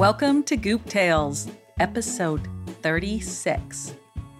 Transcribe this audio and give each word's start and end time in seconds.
Welcome 0.00 0.44
to 0.44 0.56
Goop 0.56 0.86
Tales, 0.86 1.46
episode 1.78 2.48
36 2.80 3.92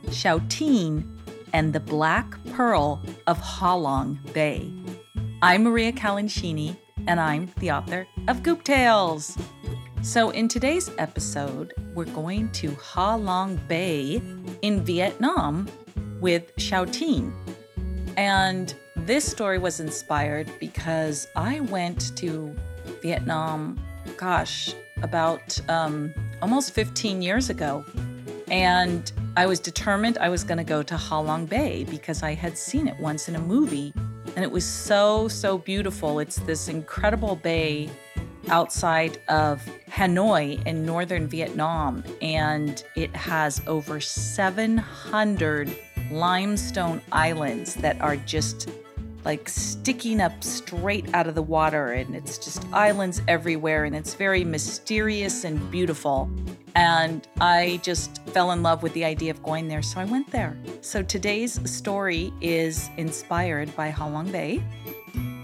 Shouteen 0.07 1.19
and 1.53 1.71
the 1.71 1.81
Black 1.81 2.43
Pearl 2.53 3.05
of 3.27 3.39
Halong 3.41 4.17
Bay. 4.33 4.73
I'm 5.43 5.65
Maria 5.65 5.93
Kalanchini, 5.93 6.79
and 7.07 7.21
I'm 7.21 7.53
the 7.59 7.73
author 7.73 8.07
of 8.27 8.43
Goop 8.43 8.65
Tales. 8.65 9.37
So, 10.01 10.31
in 10.31 10.49
today's 10.49 10.91
episode, 10.97 11.75
we're 11.95 12.07
going 12.07 12.51
to 12.53 12.75
Ha 12.77 13.17
Long 13.17 13.57
Bay 13.69 14.23
in 14.63 14.83
Vietnam 14.83 15.69
with 16.23 16.57
Shouteen. 16.57 17.35
And 18.17 18.75
this 18.97 19.27
story 19.27 19.59
was 19.59 19.79
inspired 19.79 20.51
because 20.59 21.29
I 21.37 21.61
went 21.61 22.17
to 22.17 22.57
Vietnam, 23.03 23.79
gosh, 24.17 24.75
about 25.03 25.61
um, 25.69 26.15
almost 26.43 26.73
15 26.73 27.23
years 27.23 27.51
ago. 27.51 27.85
And 28.51 29.11
I 29.37 29.47
was 29.47 29.61
determined 29.61 30.19
I 30.19 30.29
was 30.29 30.43
going 30.43 30.59
to 30.59 30.65
go 30.65 30.83
to 30.83 30.97
Ha 30.97 31.21
Long 31.21 31.47
Bay 31.47 31.85
because 31.85 32.23
I 32.23 32.35
had 32.35 32.59
seen 32.59 32.89
it 32.89 32.99
once 32.99 33.29
in 33.29 33.37
a 33.37 33.41
movie. 33.41 33.93
And 34.35 34.45
it 34.45 34.51
was 34.51 34.65
so, 34.65 35.29
so 35.29 35.59
beautiful. 35.59 36.19
It's 36.19 36.37
this 36.37 36.69
incredible 36.69 37.37
bay 37.37 37.91
outside 38.49 39.19
of 39.29 39.63
Hanoi 39.89 40.65
in 40.67 40.85
northern 40.85 41.29
Vietnam. 41.29 42.03
And 42.21 42.83
it 42.97 43.15
has 43.15 43.63
over 43.67 44.01
700 44.01 45.77
limestone 46.11 47.01
islands 47.13 47.75
that 47.77 48.01
are 48.01 48.17
just 48.17 48.69
like 49.25 49.49
sticking 49.49 50.21
up 50.21 50.43
straight 50.43 51.13
out 51.15 51.27
of 51.27 51.35
the 51.35 51.43
water, 51.43 51.93
and 51.93 52.15
it's 52.15 52.39
just 52.39 52.65
islands 52.73 53.23
everywhere, 53.29 53.85
and 53.85 53.95
it's 53.95 54.15
very 54.15 54.45
mysterious 54.45 55.45
and 55.45 55.71
beautiful. 55.71 56.31
And 56.75 57.27
I 57.41 57.81
just 57.83 58.25
fell 58.29 58.53
in 58.53 58.63
love 58.63 58.83
with 58.83 58.93
the 58.95 59.05
idea 59.05 59.31
of 59.31 59.43
going 59.43 59.69
there, 59.69 59.83
so 59.83 60.01
I 60.01 60.05
went 60.05 60.31
there. 60.31 60.57
So 60.81 61.03
today's 61.03 61.61
story 61.71 62.33
is 62.41 62.89
inspired 62.97 63.75
by 63.77 63.91
Ha 63.91 64.07
Long 64.07 64.31
Bay. 64.31 64.63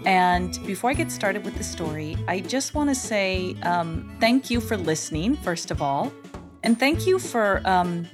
And 0.05 0.57
before 0.65 0.89
I 0.89 0.93
get 0.93 1.11
started 1.11 1.43
with 1.43 1.57
the 1.57 1.63
story, 1.63 2.17
I 2.27 2.39
just 2.39 2.73
want 2.73 2.89
to 2.89 2.95
say 2.95 3.55
um, 3.63 4.15
thank 4.21 4.49
you 4.49 4.61
for 4.61 4.77
listening, 4.77 5.35
first 5.35 5.69
of 5.69 5.81
all. 5.81 6.13
And 6.63 6.79
thank 6.79 7.05
you 7.05 7.19
for 7.19 7.61
um, 7.65 8.07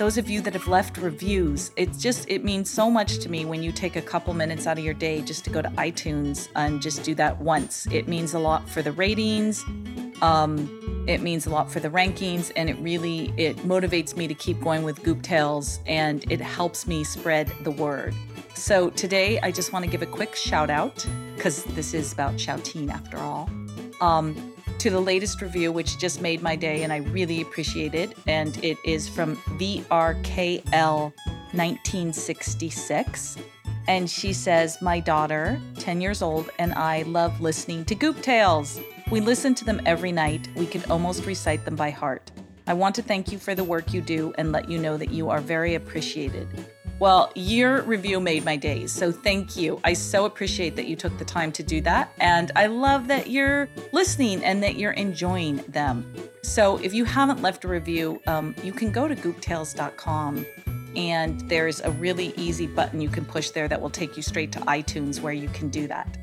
those 0.00 0.16
of 0.16 0.30
you 0.30 0.40
that 0.40 0.54
have 0.54 0.66
left 0.66 0.96
reviews. 0.96 1.72
It's 1.76 1.98
just, 1.98 2.24
it 2.30 2.42
means 2.42 2.70
so 2.70 2.90
much 2.90 3.18
to 3.18 3.28
me 3.28 3.44
when 3.44 3.62
you 3.62 3.70
take 3.70 3.96
a 3.96 4.00
couple 4.00 4.32
minutes 4.32 4.66
out 4.66 4.78
of 4.78 4.84
your 4.84 4.94
day 4.94 5.20
just 5.20 5.44
to 5.44 5.50
go 5.50 5.60
to 5.60 5.68
iTunes 5.72 6.48
and 6.56 6.80
just 6.80 7.04
do 7.04 7.14
that 7.16 7.38
once. 7.38 7.86
It 7.92 8.08
means 8.08 8.32
a 8.32 8.38
lot 8.38 8.66
for 8.66 8.80
the 8.80 8.92
ratings. 8.92 9.62
Um, 10.22 11.04
it 11.06 11.20
means 11.20 11.44
a 11.44 11.50
lot 11.50 11.70
for 11.70 11.80
the 11.80 11.90
rankings 11.90 12.50
and 12.56 12.70
it 12.70 12.78
really 12.78 13.34
it 13.36 13.58
motivates 13.58 14.16
me 14.16 14.26
to 14.26 14.34
keep 14.34 14.58
going 14.62 14.84
with 14.84 15.02
goop 15.02 15.20
tales 15.20 15.80
and 15.84 16.24
it 16.32 16.40
helps 16.40 16.86
me 16.86 17.04
spread 17.04 17.50
the 17.62 17.70
word 17.70 18.14
so 18.54 18.90
today 18.90 19.40
i 19.40 19.50
just 19.50 19.72
want 19.72 19.82
to 19.82 19.90
give 19.90 20.02
a 20.02 20.06
quick 20.06 20.36
shout 20.36 20.68
out 20.68 21.06
because 21.34 21.64
this 21.64 21.94
is 21.94 22.12
about 22.12 22.34
Shouteen 22.34 22.90
after 22.90 23.16
all 23.16 23.48
um, 24.02 24.49
to 24.80 24.88
the 24.88 25.00
latest 25.00 25.42
review, 25.42 25.70
which 25.70 25.98
just 25.98 26.22
made 26.22 26.40
my 26.40 26.56
day, 26.56 26.84
and 26.84 26.92
I 26.92 26.98
really 26.98 27.42
appreciate 27.42 27.94
it. 27.94 28.16
And 28.26 28.56
it 28.64 28.78
is 28.82 29.10
from 29.10 29.36
VRKL 29.58 31.12
1966. 31.52 33.36
And 33.86 34.08
she 34.08 34.32
says, 34.32 34.80
My 34.80 34.98
daughter, 34.98 35.60
10 35.78 36.00
years 36.00 36.22
old, 36.22 36.48
and 36.58 36.72
I 36.72 37.02
love 37.02 37.42
listening 37.42 37.84
to 37.86 37.94
Goop 37.94 38.22
Tales. 38.22 38.80
We 39.10 39.20
listen 39.20 39.54
to 39.56 39.66
them 39.66 39.82
every 39.84 40.12
night. 40.12 40.48
We 40.56 40.64
can 40.64 40.82
almost 40.90 41.26
recite 41.26 41.66
them 41.66 41.76
by 41.76 41.90
heart. 41.90 42.30
I 42.66 42.72
want 42.72 42.94
to 42.94 43.02
thank 43.02 43.30
you 43.30 43.38
for 43.38 43.54
the 43.54 43.64
work 43.64 43.92
you 43.92 44.00
do 44.00 44.32
and 44.38 44.50
let 44.50 44.70
you 44.70 44.78
know 44.78 44.96
that 44.96 45.10
you 45.10 45.28
are 45.28 45.40
very 45.40 45.74
appreciated. 45.74 46.48
Well, 47.00 47.32
your 47.34 47.80
review 47.84 48.20
made 48.20 48.44
my 48.44 48.56
days. 48.56 48.92
So 48.92 49.10
thank 49.10 49.56
you. 49.56 49.80
I 49.84 49.94
so 49.94 50.26
appreciate 50.26 50.76
that 50.76 50.84
you 50.84 50.96
took 50.96 51.16
the 51.16 51.24
time 51.24 51.50
to 51.52 51.62
do 51.62 51.80
that. 51.80 52.12
And 52.18 52.52
I 52.54 52.66
love 52.66 53.08
that 53.08 53.30
you're 53.30 53.70
listening 53.92 54.44
and 54.44 54.62
that 54.62 54.76
you're 54.76 54.92
enjoying 54.92 55.56
them. 55.68 56.12
So 56.42 56.76
if 56.82 56.92
you 56.92 57.06
haven't 57.06 57.40
left 57.40 57.64
a 57.64 57.68
review, 57.68 58.20
um, 58.26 58.54
you 58.62 58.72
can 58.72 58.92
go 58.92 59.08
to 59.08 59.16
gooptales.com 59.16 60.44
and 60.94 61.40
there's 61.48 61.80
a 61.80 61.90
really 61.92 62.34
easy 62.36 62.66
button 62.66 63.00
you 63.00 63.08
can 63.08 63.24
push 63.24 63.48
there 63.48 63.66
that 63.66 63.80
will 63.80 63.88
take 63.88 64.18
you 64.18 64.22
straight 64.22 64.52
to 64.52 64.58
iTunes 64.60 65.22
where 65.22 65.32
you 65.32 65.48
can 65.48 65.70
do 65.70 65.86
that. 65.86 66.18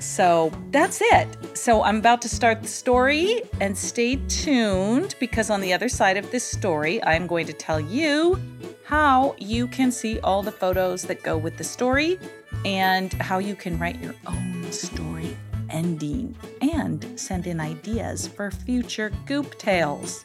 So 0.00 0.52
that's 0.72 1.00
it. 1.00 1.56
So 1.56 1.84
I'm 1.84 1.98
about 1.98 2.20
to 2.22 2.28
start 2.28 2.62
the 2.62 2.68
story 2.68 3.42
and 3.60 3.78
stay 3.78 4.16
tuned 4.28 5.14
because 5.20 5.50
on 5.50 5.60
the 5.60 5.72
other 5.72 5.88
side 5.88 6.16
of 6.16 6.30
this 6.32 6.42
story, 6.42 7.02
I'm 7.04 7.28
going 7.28 7.46
to 7.46 7.52
tell 7.52 7.78
you 7.78 8.40
how 8.86 9.34
you 9.38 9.66
can 9.66 9.90
see 9.90 10.20
all 10.20 10.44
the 10.44 10.52
photos 10.52 11.02
that 11.02 11.20
go 11.24 11.36
with 11.36 11.56
the 11.56 11.64
story 11.64 12.20
and 12.64 13.12
how 13.14 13.38
you 13.38 13.56
can 13.56 13.76
write 13.80 14.00
your 14.00 14.14
own 14.28 14.64
story 14.70 15.36
ending 15.70 16.36
and 16.60 17.04
send 17.18 17.48
in 17.48 17.58
ideas 17.58 18.28
for 18.28 18.48
future 18.52 19.10
Goop 19.26 19.58
Tales. 19.58 20.24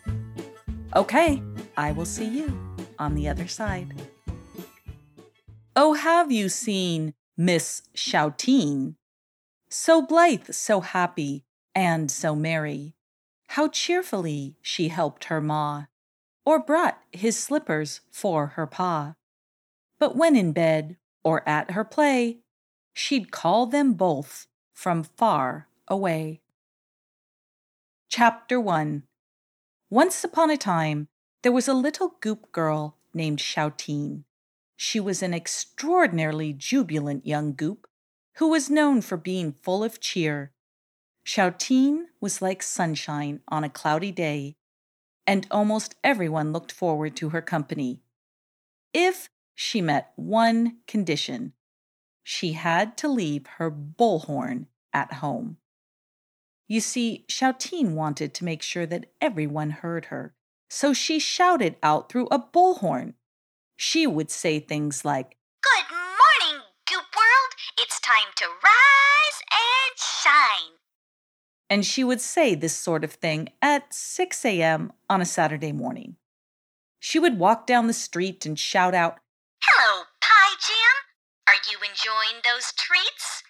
Okay, 0.96 1.42
I 1.76 1.92
will 1.92 2.06
see 2.06 2.28
you 2.28 2.76
on 3.00 3.16
the 3.16 3.28
other 3.28 3.48
side. 3.48 4.00
Oh, 5.76 5.94
have 5.94 6.32
you 6.32 6.48
seen 6.48 7.16
Miss 7.36 7.82
Shouteen? 7.96 8.94
So 9.72 10.04
blithe, 10.04 10.52
so 10.52 10.82
happy, 10.82 11.46
and 11.74 12.12
so 12.12 12.36
merry. 12.36 12.94
How 13.48 13.70
cheerfully 13.70 14.56
she 14.62 14.90
helped 14.90 15.26
her 15.26 15.42
ma 15.42 15.86
or 16.46 16.60
brought 16.60 17.00
his 17.12 17.38
slippers 17.38 18.02
for 18.12 18.48
her 18.48 18.66
pa. 18.66 19.16
But 20.00 20.16
when 20.16 20.36
in 20.36 20.52
bed 20.52 20.98
or 21.24 21.48
at 21.48 21.72
her 21.72 21.84
play, 21.84 22.40
she'd 22.94 23.32
call 23.32 23.68
them 23.68 23.94
both 23.94 24.48
from 24.74 25.04
far 25.04 25.68
away. 25.88 26.42
Chapter 28.10 28.60
1 28.60 29.04
Once 29.90 30.24
upon 30.24 30.50
a 30.50 30.58
time, 30.58 31.08
there 31.44 31.52
was 31.52 31.68
a 31.68 31.74
little 31.74 32.16
goop 32.20 32.52
girl 32.52 32.98
named 33.14 33.40
Shouteen. 33.40 34.24
She 34.76 35.00
was 35.00 35.22
an 35.22 35.34
extraordinarily 35.34 36.54
jubilant 36.54 37.26
young 37.26 37.54
goop 37.54 37.88
who 38.36 38.50
was 38.50 38.70
known 38.70 39.02
for 39.02 39.18
being 39.18 39.56
full 39.62 39.84
of 39.84 40.00
cheer. 40.00 40.52
Shouteen 41.26 42.06
was 42.20 42.42
like 42.42 42.64
sunshine 42.64 43.42
on 43.48 43.64
a 43.64 43.70
cloudy 43.70 44.12
day 44.12 44.56
and 45.32 45.48
almost 45.50 45.96
everyone 46.04 46.52
looked 46.52 46.74
forward 46.74 47.16
to 47.16 47.30
her 47.30 47.42
company. 47.42 48.02
If 48.94 49.30
she 49.56 49.80
met 49.80 50.12
one 50.18 50.80
condition, 50.88 51.54
she 52.22 52.52
had 52.52 52.98
to 52.98 53.08
leave 53.08 53.48
her 53.58 53.72
bullhorn 53.72 54.66
at 54.92 55.14
home. 55.14 55.56
You 56.68 56.82
see, 56.82 57.24
Shouteen 57.30 57.94
wanted 57.94 58.34
to 58.34 58.44
make 58.44 58.62
sure 58.62 58.86
that 58.88 59.06
everyone 59.22 59.70
heard 59.70 60.08
her, 60.08 60.36
so 60.70 60.92
she 60.92 61.18
shouted 61.18 61.78
out 61.82 62.10
through 62.10 62.28
a 62.28 62.38
bullhorn. 62.38 63.14
She 63.78 64.06
would 64.06 64.30
say 64.30 64.60
things 64.60 65.06
like, 65.06 65.38
Good 65.64 65.86
morning, 65.90 66.62
Goop 66.90 67.08
World! 67.16 67.52
It's 67.80 68.02
time 68.02 68.32
to 68.36 68.46
rise 68.46 69.40
and 69.50 69.98
shine! 69.98 70.81
And 71.72 71.86
she 71.86 72.04
would 72.04 72.20
say 72.20 72.54
this 72.54 72.76
sort 72.76 73.06
of 73.06 73.14
thing 73.14 73.48
at 73.62 73.94
6 73.94 74.44
a.m. 74.44 74.92
on 75.10 75.22
a 75.22 75.26
Saturday 75.26 75.72
morning. 75.72 76.18
She 77.00 77.18
would 77.18 77.40
walk 77.40 77.66
down 77.66 77.88
the 77.88 77.94
street 77.94 78.46
and 78.46 78.60
shout 78.60 78.94
out, 78.94 79.20
Hello, 79.64 80.04
Pie 80.20 80.58
Jam! 80.60 81.48
Are 81.48 81.72
you 81.72 81.78
enjoying 81.78 82.42
those 82.44 82.74
treats? 82.74 83.44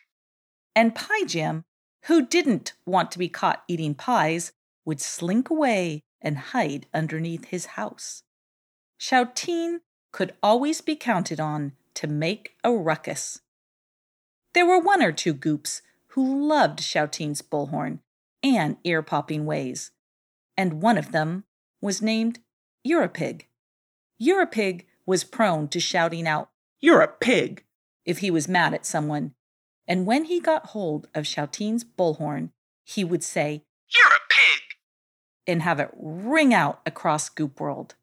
And 0.75 0.93
Pie 0.93 1.25
Jam, 1.25 1.65
who 2.03 2.23
didn't 2.23 2.73
want 2.85 3.09
to 3.09 3.17
be 3.17 3.27
caught 3.27 3.63
eating 3.67 3.95
pies, 3.95 4.51
would 4.85 5.01
slink 5.01 5.49
away 5.49 6.03
and 6.21 6.37
hide 6.37 6.85
underneath 6.93 7.45
his 7.45 7.65
house. 7.65 8.21
Shouteen 8.99 9.79
could 10.11 10.35
always 10.43 10.81
be 10.81 10.95
counted 10.95 11.39
on 11.39 11.71
to 11.95 12.05
make 12.05 12.55
a 12.63 12.71
ruckus. 12.71 13.41
There 14.53 14.67
were 14.67 14.79
one 14.79 15.01
or 15.01 15.11
two 15.11 15.33
goops 15.33 15.81
who 16.09 16.47
loved 16.47 16.81
Shouteen's 16.81 17.41
bullhorn 17.41 17.97
and 18.43 18.77
ear 18.83 19.01
popping 19.01 19.45
ways, 19.45 19.91
and 20.57 20.81
one 20.81 20.97
of 20.97 21.11
them 21.11 21.43
was 21.81 22.01
named 22.01 22.39
Europig. 22.87 23.43
Europig 24.21 24.85
was 25.05 25.23
prone 25.23 25.67
to 25.69 25.79
shouting 25.79 26.27
out, 26.27 26.49
You're 26.79 27.01
a 27.01 27.07
pig! 27.07 27.63
if 28.05 28.19
he 28.19 28.31
was 28.31 28.47
mad 28.47 28.73
at 28.73 28.85
someone, 28.85 29.33
and 29.87 30.05
when 30.05 30.25
he 30.25 30.39
got 30.39 30.67
hold 30.67 31.07
of 31.13 31.25
Shouteen's 31.25 31.83
bullhorn, 31.83 32.51
he 32.83 33.03
would 33.03 33.23
say, 33.23 33.63
You're 33.87 34.13
a 34.13 34.27
pig! 34.29 34.61
and 35.47 35.61
have 35.61 35.79
it 35.79 35.91
ring 35.97 36.53
out 36.53 36.81
across 36.85 37.29
Goop 37.29 37.59
World. 37.59 37.95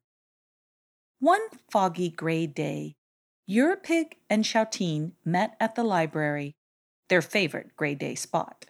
One 1.21 1.41
foggy 1.71 2.11
gray 2.11 2.47
day, 2.47 2.97
Europig 3.49 4.15
and 4.29 4.45
Shouteen 4.45 5.13
met 5.25 5.57
at 5.59 5.75
the 5.75 5.85
library, 5.85 6.55
their 7.09 7.23
favorite 7.23 7.75
gray 7.77 7.95
day 7.95 8.15
spot. 8.15 8.67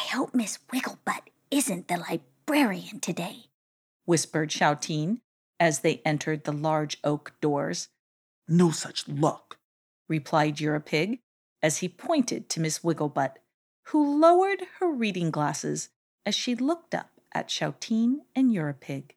I 0.00 0.12
hope 0.14 0.34
Miss 0.34 0.58
Wigglebutt 0.72 1.28
isn't 1.50 1.88
the 1.88 1.98
librarian 1.98 3.00
today, 3.00 3.50
whispered 4.06 4.48
Shouteen 4.48 5.20
as 5.60 5.80
they 5.80 6.00
entered 6.06 6.44
the 6.44 6.52
large 6.52 6.96
oak 7.04 7.34
doors. 7.42 7.88
No 8.48 8.70
such 8.70 9.06
luck, 9.06 9.58
replied 10.08 10.56
Europig 10.56 11.18
as 11.62 11.78
he 11.78 11.88
pointed 11.88 12.48
to 12.48 12.60
Miss 12.60 12.78
Wigglebutt, 12.78 13.36
who 13.88 14.18
lowered 14.18 14.62
her 14.78 14.90
reading 14.90 15.30
glasses 15.30 15.90
as 16.24 16.34
she 16.34 16.54
looked 16.54 16.94
up 16.94 17.10
at 17.34 17.48
Shouteen 17.48 18.20
and 18.34 18.50
Europig. 18.50 19.10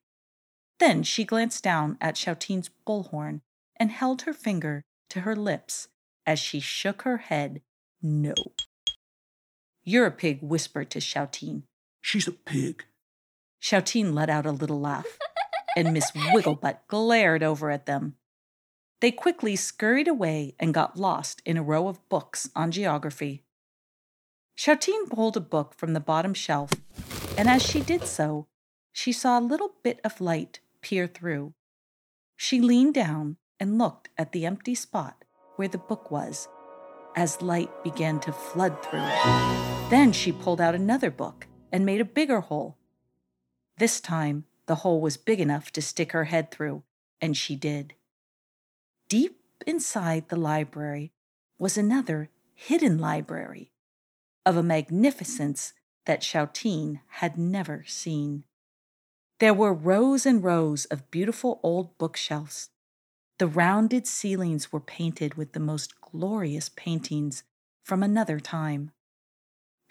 Then 0.79 1.03
she 1.03 1.23
glanced 1.23 1.63
down 1.63 1.97
at 2.01 2.15
Shouteen's 2.15 2.69
bullhorn 2.85 3.39
and 3.77 3.89
held 3.89 4.23
her 4.23 4.33
finger 4.33 4.83
to 5.11 5.21
her 5.21 5.35
lips 5.35 5.87
as 6.25 6.39
she 6.39 6.59
shook 6.59 7.03
her 7.03 7.17
head 7.17 7.61
no. 8.01 8.33
Europig 9.85 10.41
whispered 10.41 10.89
to 10.91 10.99
Shouteen, 10.99 11.63
She's 12.01 12.27
a 12.27 12.31
pig. 12.31 12.85
Shouteen 13.61 14.13
let 14.13 14.29
out 14.29 14.45
a 14.45 14.51
little 14.51 14.79
laugh, 14.79 15.17
and 15.75 15.93
Miss 15.93 16.11
Wigglebutt 16.11 16.79
glared 16.87 17.43
over 17.43 17.69
at 17.69 17.85
them. 17.85 18.15
They 19.01 19.11
quickly 19.11 19.55
scurried 19.55 20.07
away 20.07 20.55
and 20.59 20.73
got 20.73 20.97
lost 20.97 21.41
in 21.45 21.57
a 21.57 21.63
row 21.63 21.87
of 21.87 22.07
books 22.07 22.49
on 22.55 22.71
geography. 22.71 23.43
Shouteen 24.57 25.09
pulled 25.09 25.35
a 25.35 25.41
book 25.41 25.73
from 25.75 25.93
the 25.93 25.99
bottom 25.99 26.33
shelf, 26.33 26.71
and 27.37 27.49
as 27.49 27.61
she 27.61 27.81
did 27.81 28.05
so, 28.05 28.47
she 28.93 29.11
saw 29.11 29.39
a 29.39 29.41
little 29.41 29.73
bit 29.83 29.99
of 30.03 30.21
light 30.21 30.59
peer 30.81 31.07
through. 31.07 31.53
She 32.37 32.61
leaned 32.61 32.93
down 32.93 33.37
and 33.59 33.77
looked 33.77 34.09
at 34.17 34.31
the 34.31 34.45
empty 34.45 34.75
spot 34.75 35.25
where 35.55 35.67
the 35.67 35.77
book 35.77 36.11
was 36.11 36.47
as 37.15 37.41
light 37.41 37.83
began 37.83 38.19
to 38.21 38.31
flood 38.31 38.81
through. 38.83 39.72
Then 39.93 40.11
she 40.11 40.31
pulled 40.31 40.59
out 40.59 40.73
another 40.73 41.11
book 41.11 41.45
and 41.71 41.85
made 41.85 42.01
a 42.01 42.15
bigger 42.19 42.39
hole. 42.39 42.79
This 43.77 44.01
time, 44.01 44.45
the 44.65 44.77
hole 44.81 44.99
was 44.99 45.17
big 45.17 45.39
enough 45.39 45.69
to 45.71 45.83
stick 45.83 46.13
her 46.13 46.23
head 46.23 46.49
through, 46.49 46.81
and 47.21 47.37
she 47.37 47.55
did. 47.55 47.93
Deep 49.07 49.39
inside 49.67 50.29
the 50.29 50.35
library 50.35 51.11
was 51.59 51.77
another 51.77 52.31
hidden 52.55 52.97
library 52.97 53.71
of 54.47 54.57
a 54.57 54.63
magnificence 54.63 55.73
that 56.05 56.21
Shouteen 56.21 57.01
had 57.19 57.37
never 57.37 57.83
seen. 57.85 58.45
There 59.37 59.53
were 59.53 59.75
rows 59.75 60.25
and 60.25 60.43
rows 60.43 60.85
of 60.85 61.11
beautiful 61.11 61.59
old 61.61 61.99
bookshelves. 61.99 62.71
The 63.37 63.45
rounded 63.45 64.07
ceilings 64.07 64.73
were 64.73 64.79
painted 64.79 65.35
with 65.35 65.53
the 65.53 65.59
most 65.59 66.01
glorious 66.01 66.71
paintings 66.75 67.43
from 67.83 68.01
another 68.01 68.39
time. 68.39 68.89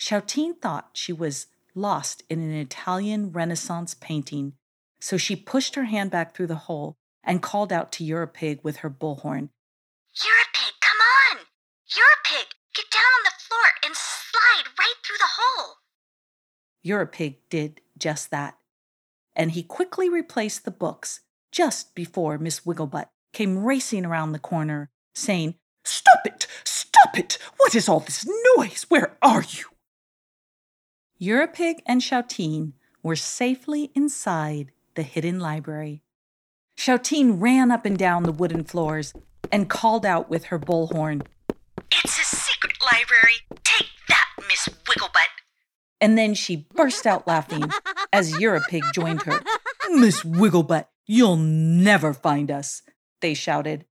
Shouteen 0.02 0.60
thought 0.60 0.90
she 0.94 1.12
was 1.12 1.46
lost 1.76 2.24
in 2.28 2.40
an 2.40 2.50
Italian 2.50 3.30
Renaissance 3.30 3.94
painting, 3.94 4.54
so 5.00 5.16
she 5.16 5.36
pushed 5.36 5.76
her 5.76 5.84
hand 5.84 6.10
back 6.10 6.34
through 6.34 6.48
the 6.48 6.66
hole 6.66 6.96
and 7.22 7.40
called 7.40 7.72
out 7.72 7.92
to 7.92 8.04
Europig 8.04 8.64
with 8.64 8.78
her 8.78 8.90
bullhorn. 8.90 9.50
Europig, 10.16 10.72
come 10.80 10.98
on! 11.30 11.36
Europig, 11.88 12.48
get 12.74 12.90
down 12.90 13.12
on 13.16 13.22
the 13.22 13.38
floor 13.38 13.62
and 13.84 13.94
slide 13.94 14.72
right 14.76 14.94
through 15.06 15.18
the 15.18 15.38
hole. 15.38 15.76
Europig 16.84 17.36
did 17.48 17.80
just 17.96 18.32
that, 18.32 18.58
and 19.36 19.52
he 19.52 19.62
quickly 19.62 20.08
replaced 20.08 20.64
the 20.64 20.72
books 20.72 21.20
just 21.52 21.94
before 21.94 22.38
Miss 22.38 22.62
Wigglebutt 22.66 23.06
came 23.32 23.62
racing 23.62 24.04
around 24.04 24.32
the 24.32 24.40
corner, 24.40 24.90
saying, 25.14 25.54
Stop 25.84 26.22
it! 26.24 26.48
Stop 26.64 27.16
it! 27.16 27.38
What 27.56 27.76
is 27.76 27.88
all 27.88 28.00
this 28.00 28.26
noise? 28.56 28.86
Where 28.88 29.16
are 29.22 29.44
you? 29.48 29.66
Europig 31.22 31.78
and 31.86 32.00
Shouteen 32.00 32.72
were 33.00 33.14
safely 33.14 33.92
inside 33.94 34.72
the 34.96 35.04
hidden 35.04 35.38
library. 35.38 36.02
Shouteen 36.76 37.40
ran 37.40 37.70
up 37.70 37.86
and 37.86 37.96
down 37.96 38.24
the 38.24 38.32
wooden 38.32 38.64
floors 38.64 39.14
and 39.52 39.70
called 39.70 40.04
out 40.04 40.28
with 40.28 40.46
her 40.46 40.58
bullhorn, 40.58 41.24
It's 41.92 42.20
a 42.20 42.24
secret 42.24 42.74
library. 42.82 43.36
Take 43.62 43.90
that, 44.08 44.26
Miss 44.48 44.68
Wigglebutt. 44.88 45.28
And 46.00 46.18
then 46.18 46.34
she 46.34 46.66
burst 46.74 47.06
out 47.06 47.24
laughing 47.24 47.70
as 48.12 48.32
Europig 48.32 48.82
joined 48.92 49.22
her. 49.22 49.40
Miss 49.90 50.24
Wigglebutt, 50.24 50.86
you'll 51.06 51.36
never 51.36 52.12
find 52.12 52.50
us, 52.50 52.82
they 53.20 53.34
shouted. 53.34 53.84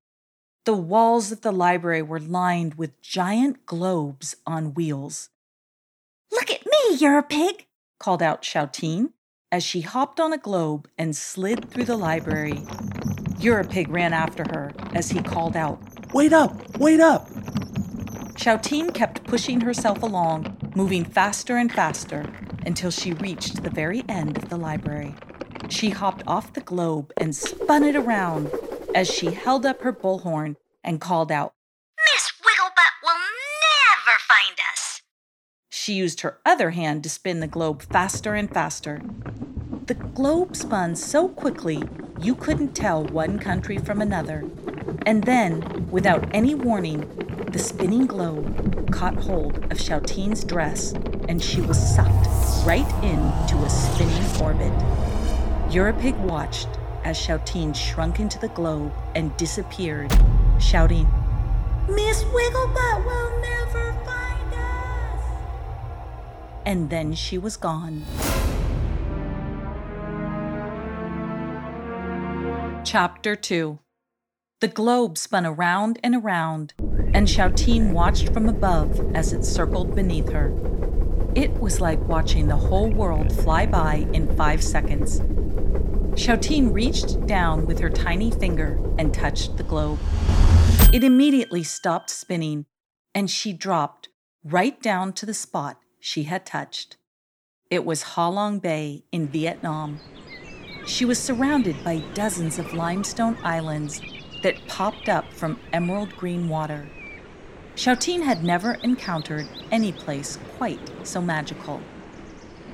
The 0.66 0.74
walls 0.74 1.32
of 1.32 1.42
the 1.42 1.54
library 1.54 2.02
were 2.02 2.20
lined 2.20 2.74
with 2.74 3.02
giant 3.02 3.66
globes 3.66 4.36
on 4.46 4.74
wheels. 4.74 5.30
Look 6.90 6.94
at 6.94 7.02
me, 7.02 7.08
Europig, 7.08 7.66
called 8.00 8.22
out 8.22 8.42
Shouteen 8.42 9.12
as 9.52 9.64
she 9.64 9.82
hopped 9.82 10.20
on 10.20 10.34
a 10.34 10.38
globe 10.38 10.88
and 10.98 11.16
slid 11.16 11.70
through 11.70 11.86
the 11.86 11.98
library. 11.98 12.64
Europig 13.40 13.88
ran 13.90 14.14
after 14.14 14.44
her 14.52 14.72
as 14.94 15.12
he 15.12 15.22
called 15.22 15.56
out, 15.56 15.82
Wait 16.14 16.34
up! 16.34 16.78
Wait 16.78 17.00
up! 17.00 17.30
Shouteen 18.36 18.94
kept 18.94 19.24
pushing 19.26 19.62
herself 19.62 20.02
along, 20.02 20.58
moving 20.76 21.04
faster 21.04 21.58
and 21.58 21.72
faster 21.72 22.32
until 22.66 22.92
she 22.92 23.14
reached 23.14 23.64
the 23.64 23.70
very 23.70 24.04
end 24.10 24.38
of 24.38 24.50
the 24.50 24.58
library. 24.58 25.16
She 25.70 25.90
hopped 25.90 26.24
off 26.28 26.54
the 26.54 26.62
globe 26.62 27.12
and 27.18 27.36
spun 27.36 27.84
it 27.84 27.96
around 27.96 28.52
as 28.96 29.10
she 29.10 29.32
held 29.32 29.66
up 29.66 29.82
her 29.82 29.94
bullhorn 29.94 30.56
and 30.84 31.00
called 31.00 31.32
out, 31.32 31.54
Miss 32.14 32.32
Wigglebutt 32.42 32.94
will 33.04 33.14
never 33.14 34.18
find 34.28 34.58
us. 34.72 35.02
She 35.82 35.94
used 35.94 36.22
her 36.22 36.38
other 36.46 36.70
hand 36.70 37.02
to 37.02 37.10
spin 37.10 37.40
the 37.40 37.48
globe 37.48 37.82
faster 37.82 38.36
and 38.36 38.54
faster. 38.54 39.02
The 39.88 39.96
globe 39.96 40.56
spun 40.56 40.96
so 40.96 41.28
quickly 41.28 41.82
you 42.20 42.36
couldn't 42.36 42.76
tell 42.76 43.04
one 43.04 43.40
country 43.40 43.80
from 43.80 44.00
another. 44.00 44.48
And 45.08 45.24
then, 45.24 45.90
without 45.90 46.30
any 46.36 46.54
warning, 46.54 47.00
the 47.52 47.58
spinning 47.58 48.06
globe 48.06 48.92
caught 48.92 49.16
hold 49.16 49.58
of 49.72 49.80
Shouteen's 49.80 50.44
dress 50.44 50.94
and 51.28 51.42
she 51.42 51.62
was 51.62 51.80
sucked 51.96 52.28
right 52.64 52.88
into 53.04 53.58
a 53.66 53.70
spinning 53.72 54.40
orbit. 54.40 54.74
Europig 55.72 56.16
watched 56.20 56.70
as 57.04 57.18
Shouteen 57.18 57.76
shrunk 57.76 58.20
into 58.20 58.38
the 58.38 58.50
globe 58.50 58.94
and 59.16 59.36
disappeared, 59.36 60.16
shouting, 60.60 61.10
Miss 61.90 62.24
Wigglebutt 62.26 63.04
will 63.04 63.42
never! 63.42 63.91
And 66.66 66.90
then 66.90 67.14
she 67.14 67.38
was 67.38 67.58
gone. 67.58 68.04
Chapter 72.84 73.36
2 73.36 73.80
The 74.60 74.68
globe 74.68 75.18
spun 75.18 75.46
around 75.46 76.00
and 76.04 76.16
around, 76.16 76.74
and 77.14 77.28
Shouteen 77.28 77.94
watched 77.94 78.34
from 78.34 78.48
above 78.48 79.16
as 79.16 79.34
it 79.34 79.44
circled 79.44 79.96
beneath 79.96 80.30
her. 80.32 80.54
It 81.34 81.60
was 81.60 81.80
like 81.82 82.00
watching 82.08 82.48
the 82.48 82.58
whole 82.58 82.90
world 82.90 83.32
fly 83.32 83.66
by 83.66 84.08
in 84.14 84.36
five 84.36 84.62
seconds. 84.62 85.22
Shouteen 86.20 86.74
reached 86.74 87.26
down 87.26 87.66
with 87.66 87.80
her 87.80 87.90
tiny 87.90 88.32
finger 88.32 88.80
and 88.98 89.14
touched 89.14 89.58
the 89.58 89.64
globe. 89.64 90.00
It 90.94 91.04
immediately 91.04 91.64
stopped 91.64 92.10
spinning, 92.10 92.66
and 93.16 93.32
she 93.32 93.54
dropped 93.54 94.10
right 94.44 94.82
down 94.82 95.14
to 95.14 95.26
the 95.26 95.34
spot 95.34 95.81
she 96.02 96.24
had 96.24 96.46
touched. 96.46 96.98
It 97.70 97.86
was 97.86 98.02
Ha 98.02 98.28
Long 98.28 98.60
Bay 98.60 99.06
in 99.14 99.28
Vietnam. 99.28 100.00
She 100.86 101.06
was 101.06 101.18
surrounded 101.18 101.82
by 101.86 102.00
dozens 102.14 102.60
of 102.60 102.74
limestone 102.74 103.38
islands 103.44 104.02
that 104.44 104.68
popped 104.68 105.08
up 105.08 105.32
from 105.32 105.60
emerald 105.72 106.18
green 106.18 106.50
water. 106.50 106.90
Shouteen 107.76 108.24
had 108.24 108.44
never 108.44 108.74
encountered 108.84 109.48
any 109.72 109.94
place 109.94 110.38
quite 110.58 110.80
so 111.04 111.22
magical. 111.22 111.82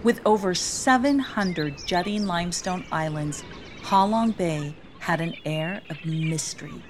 With 0.03 0.21
over 0.25 0.55
700 0.55 1.85
jutting 1.85 2.25
limestone 2.25 2.85
islands, 2.91 3.43
Ha 3.83 4.05
Long 4.05 4.31
Bay 4.31 4.73
had 4.99 5.21
an 5.21 5.35
air 5.45 5.81
of 5.89 6.05
mystery. 6.05 6.81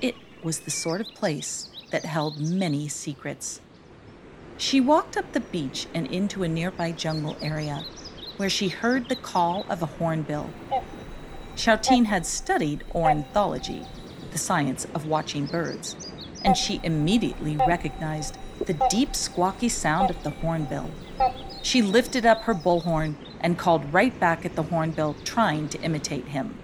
It 0.00 0.14
was 0.42 0.60
the 0.60 0.70
sort 0.70 1.00
of 1.00 1.08
place 1.14 1.68
that 1.90 2.04
held 2.04 2.38
many 2.38 2.86
secrets. 2.86 3.60
She 4.60 4.78
walked 4.78 5.16
up 5.16 5.32
the 5.32 5.40
beach 5.40 5.86
and 5.94 6.06
into 6.08 6.42
a 6.42 6.48
nearby 6.48 6.92
jungle 6.92 7.34
area 7.40 7.82
where 8.36 8.50
she 8.50 8.68
heard 8.68 9.08
the 9.08 9.16
call 9.16 9.64
of 9.70 9.82
a 9.82 9.86
hornbill. 9.86 10.50
Shouteen 11.56 12.04
had 12.04 12.26
studied 12.26 12.84
ornithology, 12.94 13.86
the 14.32 14.38
science 14.38 14.84
of 14.94 15.06
watching 15.06 15.46
birds, 15.46 15.96
and 16.44 16.58
she 16.58 16.78
immediately 16.84 17.56
recognized 17.56 18.36
the 18.66 18.74
deep, 18.90 19.16
squawky 19.16 19.70
sound 19.70 20.10
of 20.10 20.22
the 20.24 20.30
hornbill. 20.30 20.90
She 21.62 21.80
lifted 21.80 22.26
up 22.26 22.42
her 22.42 22.54
bullhorn 22.54 23.14
and 23.40 23.56
called 23.56 23.90
right 23.94 24.18
back 24.20 24.44
at 24.44 24.56
the 24.56 24.64
hornbill, 24.64 25.16
trying 25.24 25.70
to 25.70 25.80
imitate 25.80 26.26
him. 26.26 26.58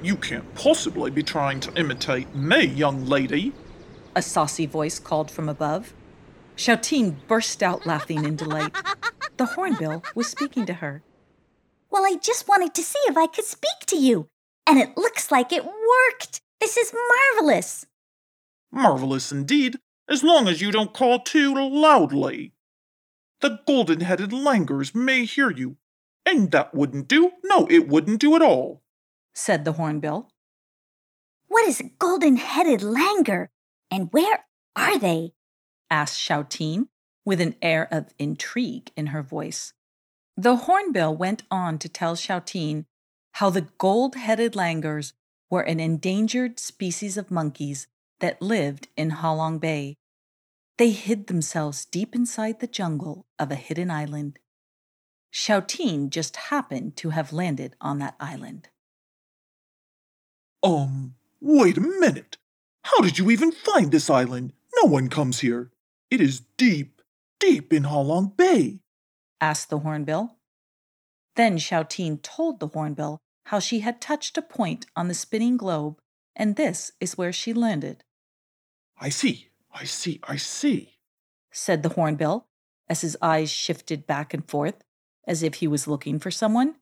You 0.00 0.14
can't 0.14 0.54
possibly 0.54 1.10
be 1.10 1.24
trying 1.24 1.58
to 1.60 1.74
imitate 1.74 2.36
me, 2.36 2.66
young 2.66 3.04
lady. 3.04 3.52
A 4.14 4.22
saucy 4.22 4.66
voice 4.66 5.00
called 5.00 5.28
from 5.28 5.48
above. 5.48 5.92
Shouteen 6.56 7.16
burst 7.28 7.62
out 7.62 7.86
laughing 7.86 8.24
in 8.24 8.36
delight. 8.36 8.74
The 9.36 9.46
hornbill 9.46 10.02
was 10.14 10.26
speaking 10.26 10.66
to 10.66 10.74
her. 10.74 11.02
Well, 11.90 12.04
I 12.04 12.16
just 12.16 12.48
wanted 12.48 12.74
to 12.74 12.82
see 12.82 12.98
if 13.06 13.16
I 13.16 13.26
could 13.26 13.44
speak 13.44 13.86
to 13.86 13.96
you. 13.96 14.28
And 14.66 14.78
it 14.78 14.96
looks 14.96 15.30
like 15.30 15.52
it 15.52 15.64
worked. 15.64 16.40
This 16.60 16.76
is 16.76 16.92
marvelous. 17.34 17.86
Marvelous 18.72 19.30
indeed, 19.30 19.76
as 20.08 20.24
long 20.24 20.48
as 20.48 20.60
you 20.60 20.72
don't 20.72 20.94
call 20.94 21.20
too 21.20 21.54
loudly. 21.54 22.52
The 23.40 23.60
golden 23.66 24.00
headed 24.00 24.32
langurs 24.32 24.94
may 24.94 25.24
hear 25.24 25.50
you, 25.50 25.76
and 26.24 26.50
that 26.50 26.74
wouldn't 26.74 27.06
do. 27.06 27.32
No, 27.44 27.66
it 27.70 27.86
wouldn't 27.86 28.20
do 28.20 28.34
at 28.34 28.42
all, 28.42 28.82
said 29.34 29.64
the 29.64 29.72
hornbill. 29.72 30.30
What 31.48 31.68
is 31.68 31.80
a 31.80 31.90
golden 31.98 32.36
headed 32.36 32.80
langur, 32.80 33.48
and 33.90 34.08
where 34.10 34.46
are 34.74 34.98
they? 34.98 35.32
Asked 35.90 36.18
Shouteen 36.18 36.88
with 37.24 37.40
an 37.40 37.56
air 37.60 37.88
of 37.90 38.14
intrigue 38.18 38.90
in 38.96 39.08
her 39.08 39.22
voice. 39.22 39.72
The 40.36 40.56
hornbill 40.56 41.16
went 41.16 41.42
on 41.50 41.78
to 41.78 41.88
tell 41.88 42.14
Shouteen 42.14 42.84
how 43.32 43.50
the 43.50 43.68
gold 43.78 44.14
headed 44.14 44.54
langurs 44.54 45.12
were 45.50 45.62
an 45.62 45.80
endangered 45.80 46.58
species 46.58 47.16
of 47.16 47.30
monkeys 47.30 47.86
that 48.20 48.42
lived 48.42 48.88
in 48.96 49.10
Halong 49.10 49.60
Bay. 49.60 49.96
They 50.78 50.90
hid 50.90 51.26
themselves 51.26 51.84
deep 51.86 52.14
inside 52.14 52.60
the 52.60 52.66
jungle 52.66 53.26
of 53.38 53.50
a 53.50 53.56
hidden 53.56 53.90
island. 53.90 54.38
Shouteen 55.32 56.10
just 56.10 56.36
happened 56.36 56.96
to 56.96 57.10
have 57.10 57.32
landed 57.32 57.76
on 57.80 57.98
that 57.98 58.16
island. 58.20 58.68
Um, 60.62 61.14
wait 61.40 61.76
a 61.76 61.80
minute. 61.80 62.38
How 62.84 63.00
did 63.00 63.18
you 63.18 63.30
even 63.30 63.52
find 63.52 63.90
this 63.92 64.08
island? 64.08 64.52
No 64.82 64.88
one 64.88 65.08
comes 65.08 65.40
here. 65.40 65.70
It 66.10 66.20
is 66.20 66.42
deep, 66.56 67.02
deep 67.40 67.72
in 67.72 67.84
Halong 67.84 68.36
Bay, 68.36 68.80
asked 69.40 69.70
the 69.70 69.80
hornbill. 69.80 70.36
Then 71.34 71.58
Shouteen 71.58 72.22
told 72.22 72.60
the 72.60 72.68
hornbill 72.68 73.18
how 73.46 73.58
she 73.58 73.80
had 73.80 74.00
touched 74.00 74.38
a 74.38 74.42
point 74.42 74.86
on 74.96 75.08
the 75.08 75.14
spinning 75.14 75.56
globe, 75.56 75.98
and 76.34 76.56
this 76.56 76.92
is 77.00 77.18
where 77.18 77.32
she 77.32 77.52
landed. 77.52 78.02
I 78.98 79.08
see, 79.10 79.48
I 79.72 79.84
see, 79.84 80.20
I 80.24 80.36
see, 80.36 80.98
said 81.52 81.82
the 81.82 81.90
hornbill 81.90 82.46
as 82.88 83.02
his 83.02 83.16
eyes 83.20 83.50
shifted 83.50 84.06
back 84.06 84.32
and 84.32 84.48
forth 84.48 84.82
as 85.26 85.42
if 85.42 85.54
he 85.54 85.68
was 85.68 85.86
looking 85.86 86.18
for 86.18 86.30
someone. 86.30 86.76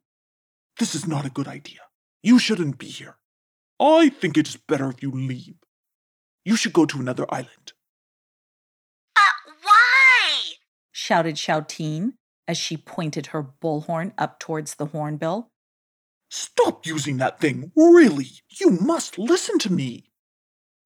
This 0.79 0.95
is 0.95 1.07
not 1.07 1.27
a 1.27 1.31
good 1.31 1.49
idea. 1.49 1.81
You 2.23 2.39
shouldn't 2.39 2.79
be 2.79 2.87
here. 2.87 3.17
I 3.79 4.09
think 4.09 4.37
it 4.37 4.49
is 4.49 4.57
better 4.57 4.89
if 4.89 5.03
you 5.03 5.11
leave. 5.11 5.57
You 6.45 6.57
should 6.57 6.73
go 6.73 6.87
to 6.87 6.99
another 6.99 7.27
island. 7.29 7.74
Shouted 11.07 11.35
Shouteen 11.35 12.15
as 12.49 12.57
she 12.57 12.79
pointed 12.79 13.27
her 13.27 13.43
bullhorn 13.43 14.15
up 14.17 14.41
towards 14.41 14.77
the 14.77 14.87
hornbill. 14.87 15.51
Stop 16.31 16.87
using 16.87 17.19
that 17.19 17.39
thing, 17.39 17.73
really! 17.77 18.29
You 18.49 18.71
must 18.71 19.19
listen 19.19 19.59
to 19.59 19.71
me! 19.71 20.05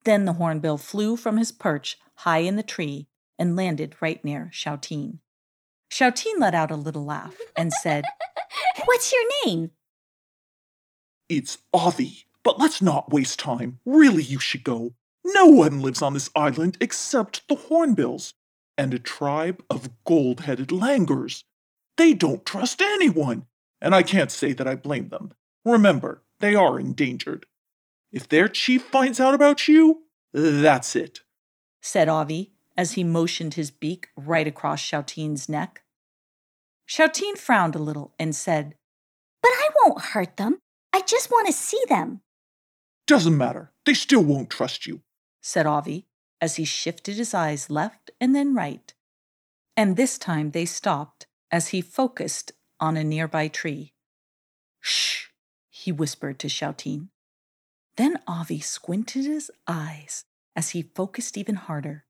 Then 0.03 0.25
the 0.25 0.33
hornbill 0.33 0.77
flew 0.77 1.17
from 1.17 1.37
his 1.37 1.53
perch 1.53 1.99
high 2.17 2.39
in 2.39 2.57
the 2.57 2.65
tree 2.65 3.07
and 3.39 3.55
landed 3.55 3.95
right 4.01 4.25
near 4.25 4.51
Shouteen. 4.53 5.21
Shouteen 5.89 6.41
let 6.41 6.53
out 6.53 6.73
a 6.73 6.75
little 6.75 7.05
laugh 7.05 7.37
and 7.57 7.73
said, 7.73 8.05
What's 8.87 9.13
your 9.13 9.23
name? 9.47 9.71
It's 11.29 11.59
Avi, 11.73 12.25
but 12.43 12.59
let's 12.59 12.83
not 12.83 13.13
waste 13.13 13.39
time. 13.39 13.79
Really, 13.87 14.25
you 14.25 14.41
should 14.41 14.65
go. 14.65 14.95
No 15.25 15.47
one 15.47 15.81
lives 15.81 16.03
on 16.03 16.15
this 16.15 16.29
island 16.35 16.77
except 16.81 17.47
the 17.47 17.55
Hornbills 17.55 18.35
and 18.79 18.95
a 18.95 18.99
tribe 18.99 19.63
of 19.69 19.91
gold 20.05 20.41
headed 20.41 20.71
langurs. 20.71 21.43
They 21.97 22.15
don't 22.15 22.47
trust 22.47 22.81
anyone, 22.81 23.47
and 23.81 23.95
I 23.95 24.05
can't 24.05 24.31
say 24.31 24.53
that 24.53 24.69
I 24.69 24.77
blame 24.77 25.09
them. 25.09 25.33
Remember, 25.65 26.23
they 26.39 26.55
are 26.55 26.79
endangered. 26.79 27.45
If 28.13 28.29
their 28.29 28.49
chief 28.49 28.85
finds 28.85 29.19
out 29.19 29.35
about 29.35 29.67
you, 29.67 30.05
that's 30.33 30.95
it, 30.95 31.21
said 31.83 32.09
Avi 32.09 32.53
as 32.77 32.93
he 32.93 33.03
motioned 33.03 33.55
his 33.55 33.73
beak 33.73 34.09
right 34.17 34.47
across 34.47 34.81
Shouteen's 34.81 35.49
neck. 35.49 35.83
Shouteen 36.89 37.37
frowned 37.37 37.75
a 37.75 37.81
little 37.81 38.15
and 38.19 38.35
said, 38.35 38.77
But 39.43 39.51
I 39.51 39.69
won't 39.83 40.01
hurt 40.01 40.37
them. 40.37 40.61
I 40.93 41.01
just 41.01 41.31
want 41.31 41.49
to 41.49 41.53
see 41.53 41.83
them. 41.89 42.21
Doesn't 43.07 43.37
matter. 43.37 43.73
They 43.85 43.95
still 43.95 44.23
won't 44.23 44.49
trust 44.49 44.87
you, 44.87 45.03
said 45.43 45.67
Avi 45.67 46.08
as 46.41 46.57
he 46.57 46.65
shifted 46.65 47.17
his 47.17 47.35
eyes 47.35 47.71
left 47.71 48.11
and 48.21 48.35
then 48.35 48.55
right. 48.55 48.95
And 49.77 49.97
this 49.97 50.19
time 50.19 50.51
they 50.51 50.65
stopped 50.65 51.27
as 51.51 51.69
he 51.69 51.81
focused 51.81 52.53
on 52.81 52.97
a 52.97 53.05
nearby 53.05 53.49
tree. 53.49 53.93
Shh, 54.81 55.27
he 55.71 55.93
whispered 55.93 56.39
to 56.41 56.49
Shouteen. 56.49 57.09
Then 57.97 58.19
Avi 58.27 58.61
squinted 58.61 59.25
his 59.25 59.51
eyes 59.67 60.25
as 60.55 60.71
he 60.71 60.83
focused 60.83 61.37
even 61.37 61.57
harder. 61.57 62.05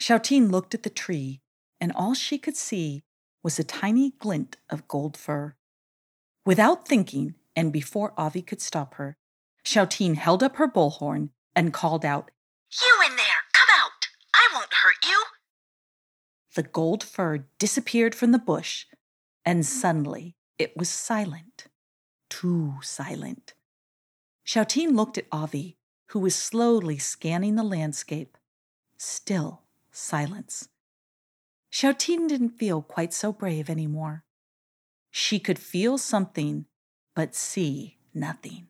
Shouteen 0.00 0.50
looked 0.50 0.74
at 0.74 0.82
the 0.82 0.90
tree, 0.90 1.40
and 1.80 1.92
all 1.92 2.14
she 2.14 2.38
could 2.38 2.56
see 2.56 3.02
was 3.42 3.58
a 3.58 3.64
tiny 3.64 4.10
glint 4.18 4.56
of 4.70 4.88
gold 4.88 5.16
fur. 5.16 5.54
Without 6.44 6.86
thinking, 6.86 7.34
and 7.54 7.72
before 7.72 8.12
Avi 8.16 8.42
could 8.42 8.60
stop 8.60 8.94
her, 8.94 9.16
Shouteen 9.64 10.16
held 10.16 10.42
up 10.42 10.56
her 10.56 10.68
bullhorn 10.68 11.30
and 11.54 11.72
called 11.72 12.04
out, 12.04 12.30
You 12.82 12.94
in 13.08 13.16
there, 13.16 13.42
come 13.52 13.68
out! 13.80 14.08
I 14.34 14.48
won't 14.54 14.74
hurt 14.82 15.04
you! 15.04 15.24
The 16.56 16.62
gold 16.62 17.04
fur 17.04 17.44
disappeared 17.58 18.14
from 18.14 18.32
the 18.32 18.38
bush, 18.38 18.86
and 19.44 19.58
hmm. 19.58 19.62
suddenly 19.62 20.36
it 20.58 20.74
was 20.74 20.88
silent. 20.88 21.66
Too 22.30 22.76
silent. 22.80 23.52
Shouteen 24.46 24.96
looked 24.96 25.18
at 25.18 25.26
Avi, 25.30 25.76
who 26.08 26.18
was 26.18 26.34
slowly 26.34 26.96
scanning 26.96 27.56
the 27.56 27.62
landscape. 27.62 28.38
Still 28.96 29.64
silence. 29.92 30.70
Shouteen 31.70 32.26
didn't 32.26 32.58
feel 32.58 32.80
quite 32.80 33.12
so 33.12 33.32
brave 33.34 33.68
anymore. 33.68 34.24
She 35.10 35.38
could 35.38 35.58
feel 35.58 35.98
something, 35.98 36.64
but 37.14 37.34
see 37.34 37.98
nothing. 38.14 38.68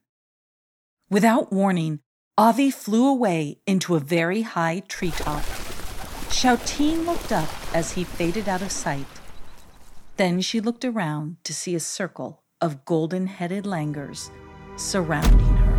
Without 1.09 1.52
warning, 1.52 2.00
Avi 2.37 2.73
flew 2.73 3.07
away 3.07 3.61
into 3.64 3.95
a 3.95 4.00
very 4.00 4.43
high 4.43 4.81
treetop. 4.88 5.45
Shouteen 6.37 7.07
looked 7.07 7.33
up 7.33 7.49
as 7.75 7.93
he 7.93 8.05
faded 8.05 8.47
out 8.47 8.61
of 8.61 8.71
sight. 8.71 9.07
Then 10.19 10.43
she 10.43 10.61
looked 10.61 10.85
around 10.85 11.38
to 11.45 11.55
see 11.55 11.75
a 11.75 11.81
circle 11.81 12.43
of 12.61 12.85
golden 12.85 13.26
headed 13.26 13.64
langurs 13.64 14.31
surrounding 14.76 15.57
her. 15.57 15.76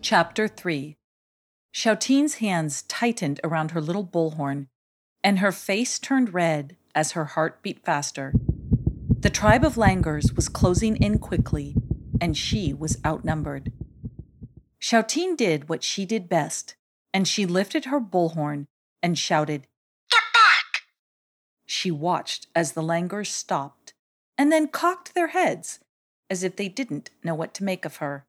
Chapter 0.00 0.46
3 0.46 0.96
Shouteen's 1.74 2.34
hands 2.34 2.82
tightened 2.82 3.40
around 3.42 3.72
her 3.72 3.80
little 3.80 4.06
bullhorn, 4.06 4.68
and 5.24 5.40
her 5.40 5.50
face 5.50 5.98
turned 5.98 6.32
red 6.32 6.76
as 6.94 7.12
her 7.12 7.24
heart 7.24 7.60
beat 7.62 7.84
faster. 7.84 8.32
The 9.26 9.30
tribe 9.30 9.64
of 9.64 9.76
langurs 9.76 10.32
was 10.34 10.48
closing 10.48 10.94
in 10.98 11.18
quickly, 11.18 11.74
and 12.20 12.36
she 12.36 12.72
was 12.72 12.98
outnumbered. 13.04 13.72
Shouteen 14.80 15.36
did 15.36 15.68
what 15.68 15.82
she 15.82 16.04
did 16.04 16.28
best, 16.28 16.76
and 17.12 17.26
she 17.26 17.44
lifted 17.44 17.86
her 17.86 18.00
bullhorn 18.00 18.68
and 19.02 19.18
shouted, 19.18 19.66
Get 20.12 20.22
back! 20.32 20.82
She 21.66 21.90
watched 21.90 22.46
as 22.54 22.74
the 22.74 22.84
langurs 22.84 23.28
stopped 23.28 23.94
and 24.38 24.52
then 24.52 24.68
cocked 24.68 25.12
their 25.16 25.26
heads 25.26 25.80
as 26.30 26.44
if 26.44 26.54
they 26.54 26.68
didn't 26.68 27.10
know 27.24 27.34
what 27.34 27.52
to 27.54 27.64
make 27.64 27.84
of 27.84 27.96
her. 27.96 28.26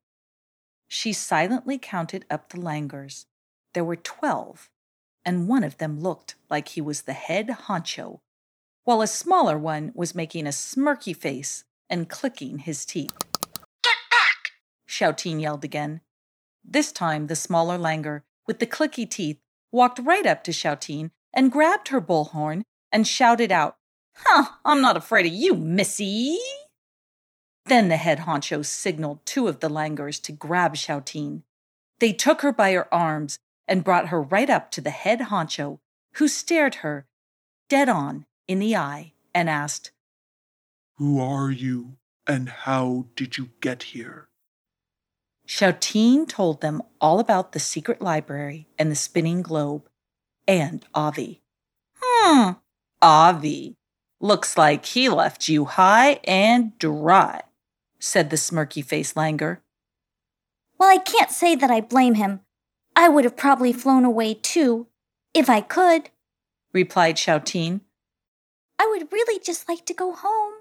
She 0.87 1.13
silently 1.13 1.77
counted 1.77 2.25
up 2.27 2.49
the 2.49 2.59
langurs. 2.59 3.27
There 3.75 3.85
were 3.85 3.97
twelve, 3.97 4.71
and 5.23 5.47
one 5.47 5.63
of 5.63 5.77
them 5.77 5.99
looked 5.99 6.33
like 6.49 6.69
he 6.69 6.81
was 6.81 7.03
the 7.03 7.13
head 7.13 7.49
honcho, 7.67 8.21
while 8.87 9.01
a 9.01 9.07
smaller 9.07 9.57
one 9.57 9.91
was 9.93 10.15
making 10.15 10.47
a 10.47 10.49
smirky 10.49 11.13
face 11.13 11.65
and 11.89 12.07
clicking 12.07 12.59
his 12.59 12.85
teeth. 12.85 13.11
Get 13.83 13.97
back! 14.09 14.53
Shouteen 14.87 15.41
yelled 15.41 15.65
again. 15.65 15.99
This 16.63 16.93
time, 16.93 17.27
the 17.27 17.35
smaller 17.35 17.77
langur, 17.77 18.21
with 18.47 18.59
the 18.59 18.65
clicky 18.65 19.09
teeth, 19.09 19.41
walked 19.73 19.99
right 19.99 20.25
up 20.25 20.41
to 20.45 20.51
Shouteen 20.51 21.11
and 21.33 21.51
grabbed 21.51 21.89
her 21.89 21.99
bullhorn 21.99 22.63
and 22.89 23.05
shouted 23.05 23.51
out, 23.51 23.75
Huh, 24.19 24.53
I'm 24.63 24.79
not 24.79 24.95
afraid 24.95 25.25
of 25.25 25.33
you, 25.33 25.53
missy. 25.53 26.37
Then 27.65 27.89
the 27.89 27.97
head 27.97 28.19
honcho 28.19 28.65
signaled 28.65 29.19
two 29.25 29.49
of 29.49 29.59
the 29.59 29.67
langurs 29.67 30.17
to 30.21 30.31
grab 30.31 30.75
Shouteen. 30.75 31.41
They 31.99 32.13
took 32.13 32.39
her 32.39 32.53
by 32.53 32.71
her 32.71 32.93
arms 32.93 33.37
and 33.67 33.83
brought 33.83 34.07
her 34.07 34.21
right 34.21 34.49
up 34.49 34.71
to 34.71 34.79
the 34.79 34.91
head 34.91 35.19
honcho, 35.19 35.79
who 36.13 36.29
stared 36.29 36.75
her 36.75 37.05
dead 37.67 37.89
on 37.89 38.25
in 38.47 38.59
the 38.59 38.75
eye 38.75 39.13
and 39.33 39.49
asked, 39.49 39.91
Who 40.97 41.19
are 41.19 41.51
you, 41.51 41.97
and 42.25 42.49
how 42.49 43.07
did 43.15 43.37
you 43.37 43.49
get 43.61 43.83
here? 43.83 44.29
Shouteen 45.47 46.27
told 46.27 46.61
them 46.61 46.81
all 46.99 47.19
about 47.19 47.53
the 47.53 47.59
secret 47.59 48.01
library 48.01 48.67
and 48.77 48.91
the 48.91 48.95
spinning 48.95 49.41
globe 49.41 49.87
and 50.47 50.85
Avi. 50.93 51.41
Hmm, 52.01 52.51
Avi. 53.01 53.75
Looks 54.19 54.57
like 54.57 54.85
he 54.85 55.09
left 55.09 55.47
you 55.47 55.65
high 55.65 56.19
and 56.23 56.77
dry, 56.79 57.41
said 57.99 58.29
the 58.29 58.35
smirky 58.35 58.83
faced 58.83 59.15
Langur. 59.15 59.59
Well, 60.77 60.89
I 60.89 60.97
can't 60.97 61.31
say 61.31 61.55
that 61.55 61.71
I 61.71 61.81
blame 61.81 62.15
him. 62.15 62.41
I 62.95 63.09
would 63.09 63.23
have 63.23 63.37
probably 63.37 63.71
flown 63.71 64.03
away 64.05 64.33
too, 64.33 64.87
if 65.33 65.49
I 65.49 65.61
could, 65.61 66.09
replied 66.73 67.15
Shouteen. 67.15 67.81
I 68.79 68.87
would 68.87 69.11
really 69.11 69.39
just 69.39 69.67
like 69.67 69.85
to 69.85 69.93
go 69.93 70.13
home. 70.13 70.53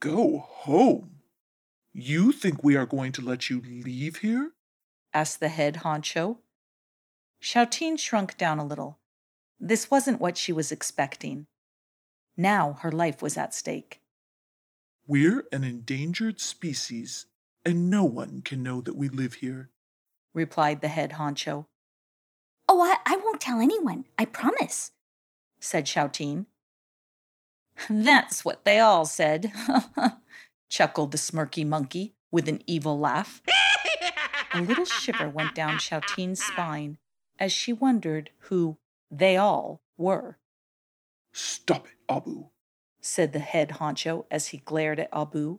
Go 0.00 0.38
home? 0.38 1.10
You 1.92 2.32
think 2.32 2.62
we 2.62 2.76
are 2.76 2.86
going 2.86 3.12
to 3.12 3.22
let 3.22 3.48
you 3.48 3.60
leave 3.60 4.16
here? 4.16 4.52
asked 5.12 5.40
the 5.40 5.48
head 5.48 5.76
honcho. 5.84 6.38
Shouteen 7.40 7.98
shrunk 7.98 8.36
down 8.36 8.58
a 8.58 8.66
little. 8.66 8.98
This 9.60 9.90
wasn't 9.90 10.20
what 10.20 10.36
she 10.36 10.52
was 10.52 10.72
expecting. 10.72 11.46
Now 12.36 12.78
her 12.80 12.90
life 12.90 13.22
was 13.22 13.36
at 13.36 13.54
stake. 13.54 14.00
We're 15.06 15.44
an 15.52 15.64
endangered 15.64 16.40
species, 16.40 17.26
and 17.64 17.90
no 17.90 18.04
one 18.04 18.42
can 18.42 18.62
know 18.62 18.80
that 18.80 18.96
we 18.96 19.08
live 19.08 19.34
here, 19.34 19.70
replied 20.32 20.80
the 20.80 20.88
head 20.88 21.12
honcho. 21.12 21.66
Oh, 22.68 22.80
I, 22.82 22.96
I 23.04 23.16
won't 23.16 23.40
tell 23.40 23.60
anyone, 23.60 24.06
I 24.18 24.24
promise, 24.24 24.92
said 25.60 25.84
Shouteen. 25.84 26.46
That's 27.90 28.44
what 28.44 28.64
they 28.64 28.78
all 28.78 29.04
said, 29.04 29.52
chuckled 30.68 31.12
the 31.12 31.18
smirky 31.18 31.66
monkey 31.66 32.14
with 32.30 32.48
an 32.48 32.62
evil 32.66 32.98
laugh. 32.98 33.42
A 34.52 34.60
little 34.60 34.84
shiver 34.84 35.28
went 35.28 35.54
down 35.54 35.78
Shouteen's 35.78 36.42
spine 36.42 36.98
as 37.38 37.52
she 37.52 37.72
wondered 37.72 38.30
who 38.38 38.78
they 39.10 39.36
all 39.36 39.82
were. 39.96 40.38
Stop 41.32 41.86
it, 41.86 41.94
Abu, 42.08 42.46
said 43.00 43.32
the 43.32 43.40
head 43.40 43.70
honcho 43.80 44.26
as 44.30 44.48
he 44.48 44.58
glared 44.58 45.00
at 45.00 45.08
Abu, 45.12 45.58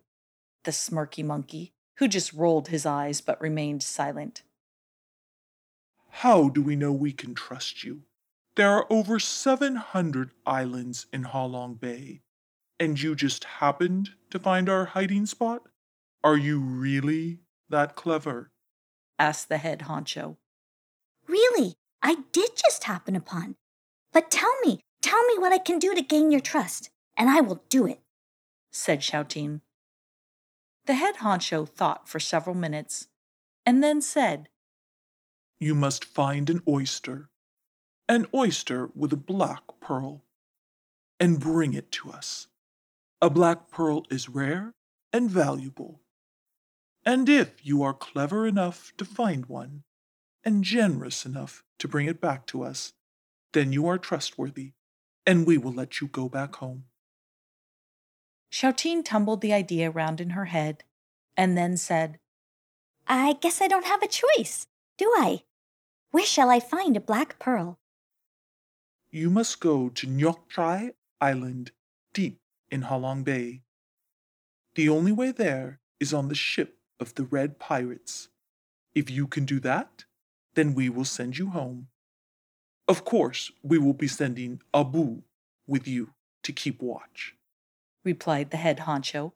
the 0.63 0.71
smirky 0.71 1.23
monkey, 1.23 1.73
who 1.97 2.07
just 2.07 2.33
rolled 2.33 2.69
his 2.69 2.85
eyes 2.85 3.21
but 3.21 3.39
remained 3.41 3.83
silent. 3.83 4.43
How 6.09 6.47
do 6.47 6.61
we 6.61 6.77
know 6.77 6.93
we 6.93 7.11
can 7.11 7.35
trust 7.35 7.83
you? 7.83 8.03
There 8.55 8.71
are 8.71 8.87
over 8.89 9.19
700 9.19 10.31
islands 10.45 11.07
in 11.11 11.25
Halong 11.25 11.77
Bay, 11.77 12.21
and 12.79 13.01
you 13.01 13.13
just 13.13 13.43
happened 13.43 14.11
to 14.29 14.39
find 14.39 14.69
our 14.69 14.85
hiding 14.85 15.25
spot? 15.25 15.63
Are 16.23 16.37
you 16.37 16.59
really 16.59 17.39
that 17.69 17.95
clever? 17.95 18.51
asked 19.19 19.49
the 19.49 19.57
head 19.57 19.81
honcho. 19.81 20.37
Really, 21.27 21.75
I 22.01 22.23
did 22.31 22.51
just 22.55 22.85
happen 22.85 23.15
upon. 23.15 23.55
But 24.13 24.31
tell 24.31 24.53
me, 24.63 24.79
tell 25.01 25.25
me 25.25 25.37
what 25.37 25.51
I 25.51 25.57
can 25.57 25.77
do 25.77 25.93
to 25.93 26.01
gain 26.01 26.31
your 26.31 26.39
trust, 26.39 26.89
and 27.17 27.29
I 27.29 27.41
will 27.41 27.61
do 27.67 27.85
it, 27.85 27.99
said 28.71 29.01
Shouteen. 29.01 29.61
The 30.85 30.93
head 30.93 31.15
honcho 31.15 31.67
thought 31.67 32.07
for 32.07 32.21
several 32.21 32.55
minutes 32.55 33.07
and 33.65 33.83
then 33.83 34.01
said, 34.01 34.47
You 35.59 35.75
must 35.75 36.05
find 36.05 36.49
an 36.49 36.61
oyster 36.67 37.29
an 38.07 38.27
oyster 38.33 38.89
with 38.93 39.11
a 39.11 39.17
black 39.17 39.63
pearl, 39.79 40.23
and 41.19 41.39
bring 41.39 41.73
it 41.73 41.91
to 41.91 42.11
us. 42.11 42.47
A 43.21 43.29
black 43.29 43.69
pearl 43.69 44.05
is 44.11 44.29
rare 44.29 44.73
and 45.11 45.29
valuable. 45.29 46.01
And 47.05 47.27
if 47.29 47.65
you 47.65 47.81
are 47.83 47.93
clever 47.93 48.45
enough 48.45 48.93
to 48.97 49.05
find 49.05 49.45
one, 49.45 49.83
and 50.43 50.63
generous 50.63 51.25
enough 51.25 51.63
to 51.79 51.87
bring 51.87 52.07
it 52.07 52.21
back 52.21 52.45
to 52.47 52.63
us, 52.63 52.93
then 53.53 53.73
you 53.73 53.87
are 53.87 53.97
trustworthy, 53.97 54.73
and 55.25 55.47
we 55.47 55.57
will 55.57 55.73
let 55.73 56.01
you 56.01 56.07
go 56.07 56.29
back 56.29 56.57
home. 56.57 56.85
Shouteen 58.51 59.03
tumbled 59.03 59.41
the 59.41 59.53
idea 59.53 59.89
round 59.89 60.21
in 60.21 60.31
her 60.31 60.45
head 60.45 60.83
and 61.35 61.57
then 61.57 61.75
said, 61.77 62.19
I 63.07 63.33
guess 63.33 63.61
I 63.61 63.67
don't 63.67 63.85
have 63.85 64.01
a 64.01 64.07
choice, 64.07 64.67
do 64.97 65.11
I? 65.17 65.43
Where 66.11 66.25
shall 66.25 66.49
I 66.49 66.59
find 66.59 66.95
a 66.95 67.01
black 67.01 67.39
pearl? 67.39 67.79
You 69.15 69.29
must 69.29 69.61
go 69.61 69.87
to 69.87 70.07
Nyok 70.07 70.49
Chai 70.49 70.91
Island, 71.21 71.71
deep 72.13 72.41
in 72.69 72.83
Halong 72.83 73.23
Bay. 73.23 73.61
The 74.75 74.89
only 74.89 75.13
way 75.13 75.31
there 75.31 75.79
is 76.01 76.13
on 76.13 76.27
the 76.27 76.35
ship 76.35 76.79
of 76.99 77.15
the 77.15 77.23
Red 77.23 77.57
Pirates. 77.57 78.27
If 78.93 79.09
you 79.09 79.25
can 79.25 79.45
do 79.45 79.61
that, 79.61 80.03
then 80.55 80.73
we 80.73 80.89
will 80.89 81.05
send 81.05 81.37
you 81.37 81.51
home. 81.51 81.87
Of 82.89 83.05
course, 83.05 83.53
we 83.63 83.77
will 83.77 83.93
be 83.93 84.09
sending 84.09 84.61
Abu 84.73 85.21
with 85.65 85.87
you 85.87 86.09
to 86.43 86.51
keep 86.51 86.81
watch, 86.81 87.35
replied 88.03 88.51
the 88.51 88.57
head 88.57 88.79
honcho 88.79 89.31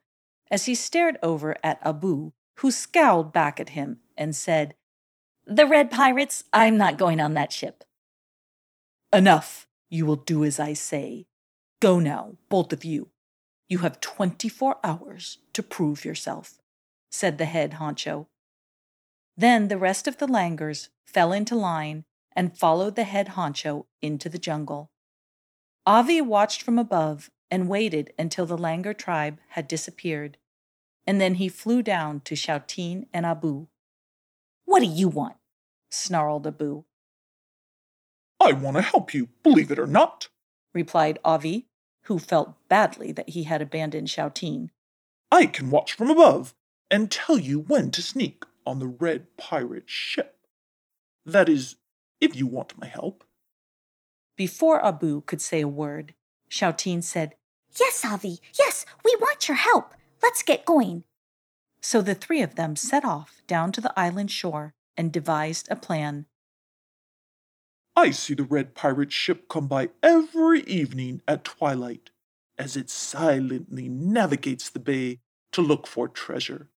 as 0.51 0.65
he 0.65 0.75
stared 0.75 1.17
over 1.23 1.55
at 1.63 1.79
Abu, 1.83 2.33
who 2.57 2.69
scowled 2.69 3.31
back 3.31 3.61
at 3.61 3.69
him 3.69 3.99
and 4.17 4.35
said, 4.35 4.75
The 5.45 5.65
Red 5.65 5.89
Pirates, 5.89 6.43
I'm 6.51 6.75
not 6.75 6.97
going 6.97 7.21
on 7.21 7.33
that 7.35 7.53
ship. 7.53 7.85
Enough, 9.13 9.67
you 9.89 10.05
will 10.05 10.15
do 10.15 10.43
as 10.43 10.59
I 10.59 10.73
say. 10.73 11.25
Go 11.79 11.99
now, 11.99 12.37
both 12.49 12.73
of 12.73 12.85
you. 12.85 13.09
You 13.67 13.79
have 13.79 14.01
24 14.01 14.77
hours 14.83 15.37
to 15.53 15.63
prove 15.63 16.05
yourself, 16.05 16.59
said 17.11 17.37
the 17.37 17.45
head 17.45 17.73
honcho. 17.73 18.27
Then 19.37 19.67
the 19.67 19.77
rest 19.77 20.07
of 20.07 20.17
the 20.17 20.27
langurs 20.27 20.89
fell 21.05 21.31
into 21.31 21.55
line 21.55 22.05
and 22.35 22.57
followed 22.57 22.95
the 22.95 23.03
head 23.03 23.29
honcho 23.29 23.85
into 24.01 24.29
the 24.29 24.37
jungle. 24.37 24.91
Avi 25.85 26.21
watched 26.21 26.61
from 26.61 26.77
above 26.77 27.29
and 27.49 27.69
waited 27.69 28.13
until 28.19 28.45
the 28.45 28.57
langur 28.57 28.93
tribe 28.93 29.39
had 29.49 29.67
disappeared, 29.67 30.37
and 31.07 31.19
then 31.19 31.35
he 31.35 31.49
flew 31.49 31.81
down 31.81 32.21
to 32.21 32.35
Shouteen 32.35 33.07
and 33.13 33.25
Abu. 33.25 33.67
What 34.65 34.81
do 34.81 34.85
you 34.85 35.07
want? 35.07 35.37
snarled 35.89 36.45
Abu. 36.45 36.83
I 38.39 38.53
want 38.53 38.77
to 38.77 38.81
help 38.81 39.13
you, 39.13 39.29
believe 39.43 39.71
it 39.71 39.79
or 39.79 39.87
not, 39.87 40.29
replied 40.73 41.19
ah 41.25 41.33
Avi, 41.33 41.67
who 42.03 42.19
felt 42.19 42.55
badly 42.69 43.11
that 43.11 43.29
he 43.29 43.43
had 43.43 43.61
abandoned 43.61 44.07
Shouteen. 44.07 44.69
I 45.31 45.45
can 45.45 45.69
watch 45.69 45.93
from 45.93 46.09
above 46.09 46.55
and 46.89 47.11
tell 47.11 47.37
you 47.37 47.59
when 47.59 47.91
to 47.91 48.01
sneak 48.01 48.43
on 48.65 48.79
the 48.79 48.87
red 48.87 49.37
pirate 49.37 49.89
ship. 49.89 50.37
That 51.25 51.49
is, 51.49 51.75
if 52.19 52.35
you 52.35 52.47
want 52.47 52.79
my 52.79 52.87
help. 52.87 53.23
Before 54.35 54.83
ah 54.83 54.89
Abu 54.89 55.21
could 55.21 55.41
say 55.41 55.61
a 55.61 55.67
word, 55.67 56.13
Shouteen 56.49 57.03
said, 57.03 57.35
Yes, 57.79 58.03
ah 58.05 58.13
Avi, 58.13 58.39
yes, 58.57 58.85
we 59.03 59.15
want 59.19 59.47
your 59.47 59.57
help. 59.57 59.93
Let's 60.23 60.43
get 60.43 60.65
going. 60.65 61.03
So 61.81 62.01
the 62.01 62.15
three 62.15 62.41
of 62.41 62.55
them 62.55 62.75
set 62.75 63.05
off 63.05 63.41
down 63.47 63.71
to 63.73 63.81
the 63.81 63.97
island 63.97 64.31
shore 64.31 64.73
and 64.97 65.11
devised 65.11 65.67
a 65.69 65.75
plan 65.75 66.25
I 67.99 68.11
see 68.11 68.33
the 68.33 68.45
red 68.45 68.75
pirate 68.75 69.11
ship 69.11 69.49
come 69.49 69.67
by 69.67 69.89
every 70.01 70.61
evening 70.61 71.21
at 71.27 71.43
twilight 71.43 72.11
as 72.57 72.77
it 72.77 72.89
silently 72.89 73.89
navigates 73.89 74.69
the 74.69 74.79
bay 74.79 75.19
to 75.51 75.61
look 75.61 75.85
for 75.85 76.07
treasure. 76.07 76.69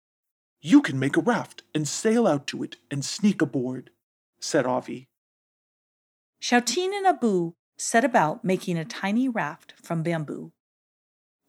You 0.62 0.82
can 0.82 0.98
make 0.98 1.16
a 1.16 1.22
raft 1.22 1.62
and 1.76 1.88
sail 1.88 2.26
out 2.26 2.48
to 2.48 2.64
it 2.64 2.78
and 2.90 3.06
sneak 3.06 3.40
aboard, 3.40 3.92
said 4.40 4.66
Avi. 4.66 5.10
Shouteen 6.42 6.92
and 6.92 7.06
Abu 7.06 7.54
set 7.78 8.04
about 8.04 8.44
making 8.44 8.80
a 8.80 8.84
tiny 8.84 9.30
raft 9.30 9.76
from 9.80 10.02
bamboo. 10.02 10.52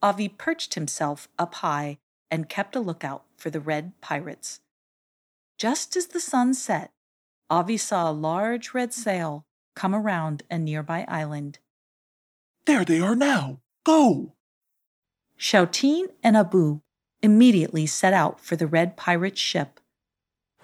Avi 0.02 0.28
perched 0.28 0.74
himself 0.74 1.28
up 1.38 1.54
high 1.54 1.96
and 2.30 2.46
kept 2.46 2.76
a 2.76 2.80
lookout 2.80 3.24
for 3.38 3.48
the 3.48 3.60
red 3.60 3.98
pirates. 4.02 4.60
Just 5.56 5.96
as 5.96 6.08
the 6.08 6.20
sun 6.20 6.52
set, 6.52 6.90
Avi 7.48 7.78
saw 7.78 8.10
a 8.10 8.12
large 8.12 8.74
red 8.74 8.92
sail 8.92 9.46
come 9.74 9.94
around 9.94 10.42
a 10.50 10.58
nearby 10.58 11.04
island. 11.08 11.58
There 12.64 12.84
they 12.84 13.00
are 13.00 13.16
now. 13.16 13.60
Go! 13.84 14.34
Shouteen 15.38 16.06
and 16.22 16.36
Abu 16.36 16.80
immediately 17.22 17.86
set 17.86 18.12
out 18.12 18.40
for 18.40 18.56
the 18.56 18.66
red 18.66 18.96
pirate 18.96 19.38
ship. 19.38 19.80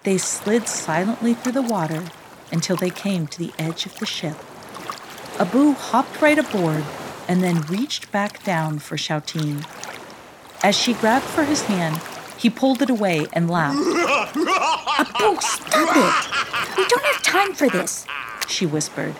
They 0.04 0.18
slid 0.18 0.68
silently 0.68 1.34
through 1.34 1.52
the 1.52 1.62
water 1.62 2.04
until 2.52 2.76
they 2.76 2.90
came 2.90 3.26
to 3.26 3.38
the 3.38 3.52
edge 3.58 3.86
of 3.86 3.98
the 3.98 4.06
ship. 4.06 4.36
Abu 5.38 5.72
hopped 5.72 6.20
right 6.20 6.38
aboard 6.38 6.84
and 7.28 7.42
then 7.42 7.62
reached 7.62 8.10
back 8.10 8.42
down 8.44 8.78
for 8.78 8.96
Shouteen. 8.96 9.66
As 10.62 10.76
she 10.76 10.94
grabbed 10.94 11.24
for 11.24 11.44
his 11.44 11.62
hand, 11.62 12.00
he 12.38 12.50
pulled 12.50 12.82
it 12.82 12.90
away 12.90 13.26
and 13.32 13.50
laughed. 13.50 13.78
Abu, 14.98 15.40
stop 15.40 15.96
it! 15.96 16.76
We 16.76 16.86
don't 16.86 17.04
have 17.04 17.22
time 17.22 17.52
for 17.54 17.68
this 17.68 18.06
she 18.50 18.66
whispered. 18.66 19.14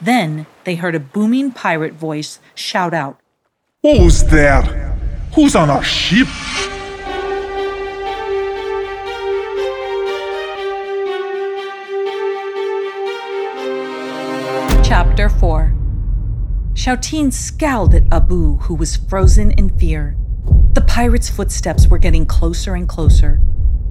Then 0.00 0.46
they 0.64 0.74
heard 0.74 0.94
a 0.94 1.00
booming 1.00 1.52
pirate 1.52 1.94
voice 1.94 2.38
shout 2.54 2.92
out, 2.92 3.20
Who's 3.82 4.24
there? 4.24 4.62
Who's 5.34 5.54
on 5.54 5.70
our 5.70 5.84
ship? 5.84 6.28
Chapter 14.82 15.28
4 15.28 15.74
Shouteen 16.74 17.32
scowled 17.32 17.94
at 17.94 18.04
Abu, 18.12 18.56
who 18.56 18.74
was 18.74 18.96
frozen 18.96 19.50
in 19.52 19.70
fear. 19.78 20.16
The 20.72 20.82
pirate's 20.82 21.28
footsteps 21.28 21.88
were 21.88 21.98
getting 21.98 22.26
closer 22.26 22.74
and 22.74 22.88
closer 22.88 23.40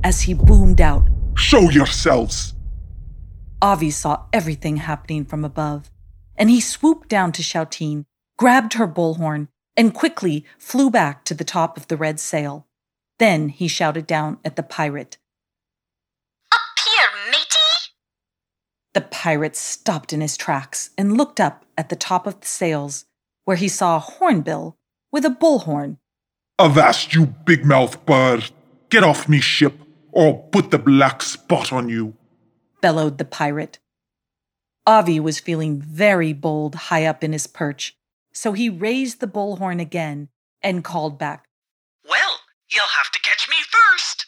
as 0.04 0.21
he 0.21 0.34
boomed 0.34 0.82
out, 0.82 1.08
Show 1.36 1.69
yourselves! 1.69 2.55
Avi 3.65 3.89
saw 3.89 4.25
everything 4.32 4.78
happening 4.78 5.25
from 5.25 5.43
above, 5.43 5.89
and 6.38 6.51
he 6.51 6.62
swooped 6.62 7.10
down 7.10 7.32
to 7.32 7.41
Shouteen, 7.41 8.06
grabbed 8.38 8.73
her 8.73 8.88
bullhorn, 8.88 9.47
and 9.75 9.91
quickly 9.91 10.45
flew 10.60 10.91
back 10.91 11.25
to 11.25 11.34
the 11.34 11.43
top 11.43 11.75
of 11.75 11.88
the 11.88 11.97
red 11.97 12.19
sail. 12.19 12.67
Then 13.17 13.49
he 13.49 13.67
shouted 13.67 14.06
down 14.06 14.38
at 14.45 14.56
the 14.56 14.62
pirate. 14.62 15.17
Up 16.51 16.60
here, 16.86 17.32
matey! 17.32 17.95
The 18.93 19.01
pirate 19.01 19.56
stopped 19.56 20.13
in 20.13 20.21
his 20.21 20.38
tracks 20.38 20.91
and 20.95 21.17
looked 21.17 21.39
up 21.39 21.65
at 21.75 21.89
the 21.89 21.95
top 21.95 22.28
of 22.28 22.41
the 22.41 22.47
sails, 22.47 23.06
where 23.45 23.58
he 23.58 23.67
saw 23.67 23.95
a 23.95 24.08
hornbill 24.12 24.78
with 25.12 25.25
a 25.25 25.30
bullhorn. 25.30 25.97
Avast, 26.60 27.15
you 27.15 27.25
big 27.25 27.65
mouth 27.65 28.06
bird! 28.06 28.51
Get 28.89 29.04
off 29.04 29.28
me 29.28 29.39
ship, 29.39 29.73
or 30.12 30.28
I'll 30.28 30.34
put 30.36 30.69
the 30.69 30.78
black 30.78 31.23
spot 31.23 31.73
on 31.73 31.89
you! 31.89 32.13
Bellowed 32.86 33.17
the 33.17 33.26
pirate. 33.26 33.80
Avi 34.86 35.19
was 35.19 35.39
feeling 35.39 35.82
very 35.82 36.34
bold 36.34 36.76
high 36.76 37.04
up 37.06 37.24
in 37.24 37.34
his 37.34 37.48
perch, 37.48 37.98
so 38.32 38.54
he 38.54 38.69
raised 38.69 39.19
the 39.19 39.28
bullhorn 39.28 39.82
again 39.82 40.30
and 40.62 40.84
called 40.84 41.17
back. 41.17 41.48
Well, 42.08 42.41
you'll 42.69 42.95
have 42.95 43.10
to 43.13 43.19
catch 43.19 43.50
me 43.50 43.56
first. 43.71 44.28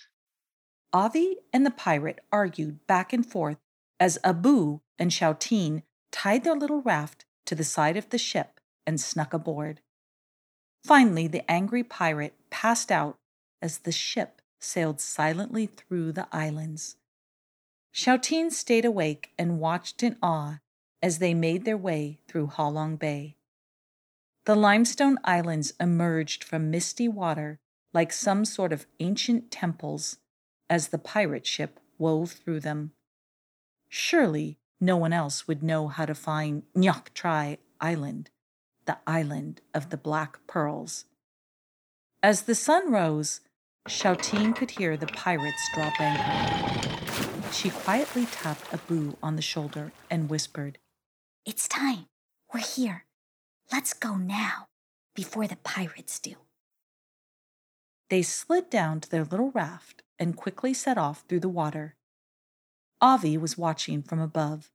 Avi 0.91 1.37
and 1.53 1.67
the 1.67 1.69
pirate 1.69 2.17
argued 2.31 2.79
back 2.87 3.13
and 3.13 3.23
forth 3.23 3.59
as 3.99 4.17
Abu 4.23 4.79
and 4.97 5.11
Shouteen 5.11 5.83
tied 6.11 6.43
their 6.43 6.55
little 6.55 6.81
raft 6.81 7.25
to 7.45 7.53
the 7.53 7.63
side 7.63 7.95
of 7.95 8.09
the 8.09 8.17
ship 8.17 8.59
and 8.87 8.99
snuck 8.99 9.35
aboard. 9.35 9.81
Finally, 10.83 11.27
the 11.27 11.47
angry 11.47 11.83
pirate 11.83 12.33
passed 12.49 12.91
out 12.91 13.19
as 13.61 13.77
the 13.77 13.91
ship 13.91 14.41
sailed 14.59 14.99
silently 14.99 15.67
through 15.67 16.11
the 16.11 16.27
islands. 16.31 16.95
Shouteen 17.97 18.51
stayed 18.51 18.85
awake 18.85 19.31
and 19.39 19.59
watched 19.59 20.03
in 20.03 20.17
awe 20.21 20.59
as 21.01 21.17
they 21.17 21.33
made 21.33 21.65
their 21.65 21.75
way 21.75 22.19
through 22.27 22.45
Halong 22.45 22.99
Bay. 22.99 23.37
The 24.45 24.53
limestone 24.53 25.17
islands 25.23 25.73
emerged 25.79 26.43
from 26.43 26.69
misty 26.69 27.07
water 27.07 27.59
like 27.95 28.13
some 28.13 28.45
sort 28.45 28.71
of 28.71 28.85
ancient 28.99 29.49
temples 29.49 30.19
as 30.69 30.89
the 30.89 30.99
pirate 30.99 31.47
ship 31.47 31.79
wove 31.97 32.33
through 32.33 32.59
them. 32.59 32.91
Surely 33.89 34.59
no 34.79 34.95
one 34.95 35.11
else 35.11 35.47
would 35.47 35.63
know 35.63 35.87
how 35.87 36.05
to 36.05 36.13
find 36.13 36.61
Nyok 36.75 37.15
Trai 37.15 37.57
Island, 37.81 38.29
the 38.85 38.99
island 39.07 39.61
of 39.73 39.89
the 39.89 39.97
black 39.97 40.37
pearls. 40.45 41.05
As 42.21 42.43
the 42.43 42.53
sun 42.53 42.91
rose, 42.91 43.41
Shouteen 43.89 44.55
could 44.55 44.69
hear 44.69 44.97
the 44.97 45.07
pirates 45.07 45.67
drop 45.73 45.99
anchor. 45.99 47.36
She 47.51 47.69
quietly 47.69 48.25
tapped 48.25 48.73
Abu 48.73 49.15
on 49.23 49.35
the 49.35 49.41
shoulder 49.41 49.91
and 50.09 50.29
whispered, 50.29 50.77
It's 51.45 51.67
time. 51.67 52.05
We're 52.53 52.59
here. 52.59 53.05
Let's 53.71 53.93
go 53.93 54.15
now, 54.15 54.67
before 55.15 55.47
the 55.47 55.55
pirates 55.57 56.19
do. 56.19 56.35
They 58.09 58.21
slid 58.21 58.69
down 58.69 59.01
to 59.01 59.09
their 59.09 59.25
little 59.25 59.51
raft 59.51 60.03
and 60.19 60.37
quickly 60.37 60.73
set 60.73 60.97
off 60.97 61.23
through 61.27 61.41
the 61.41 61.49
water. 61.49 61.95
Avi 63.01 63.37
was 63.37 63.57
watching 63.57 64.01
from 64.01 64.19
above, 64.19 64.71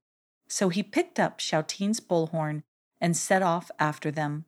so 0.48 0.68
he 0.68 0.82
picked 0.82 1.18
up 1.18 1.40
Shouteen's 1.40 2.00
bullhorn 2.00 2.62
and 3.00 3.16
set 3.16 3.42
off 3.42 3.70
after 3.78 4.10
them. 4.10 4.44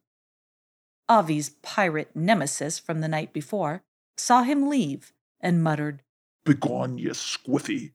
Avi's 1.11 1.51
pirate 1.63 2.15
nemesis 2.15 2.79
from 2.79 3.01
the 3.01 3.09
night 3.09 3.33
before 3.33 3.83
saw 4.17 4.43
him 4.43 4.69
leave 4.69 5.13
and 5.41 5.63
muttered, 5.63 6.03
Begone, 6.45 6.99
ye 6.99 7.11
squiffy! 7.11 7.93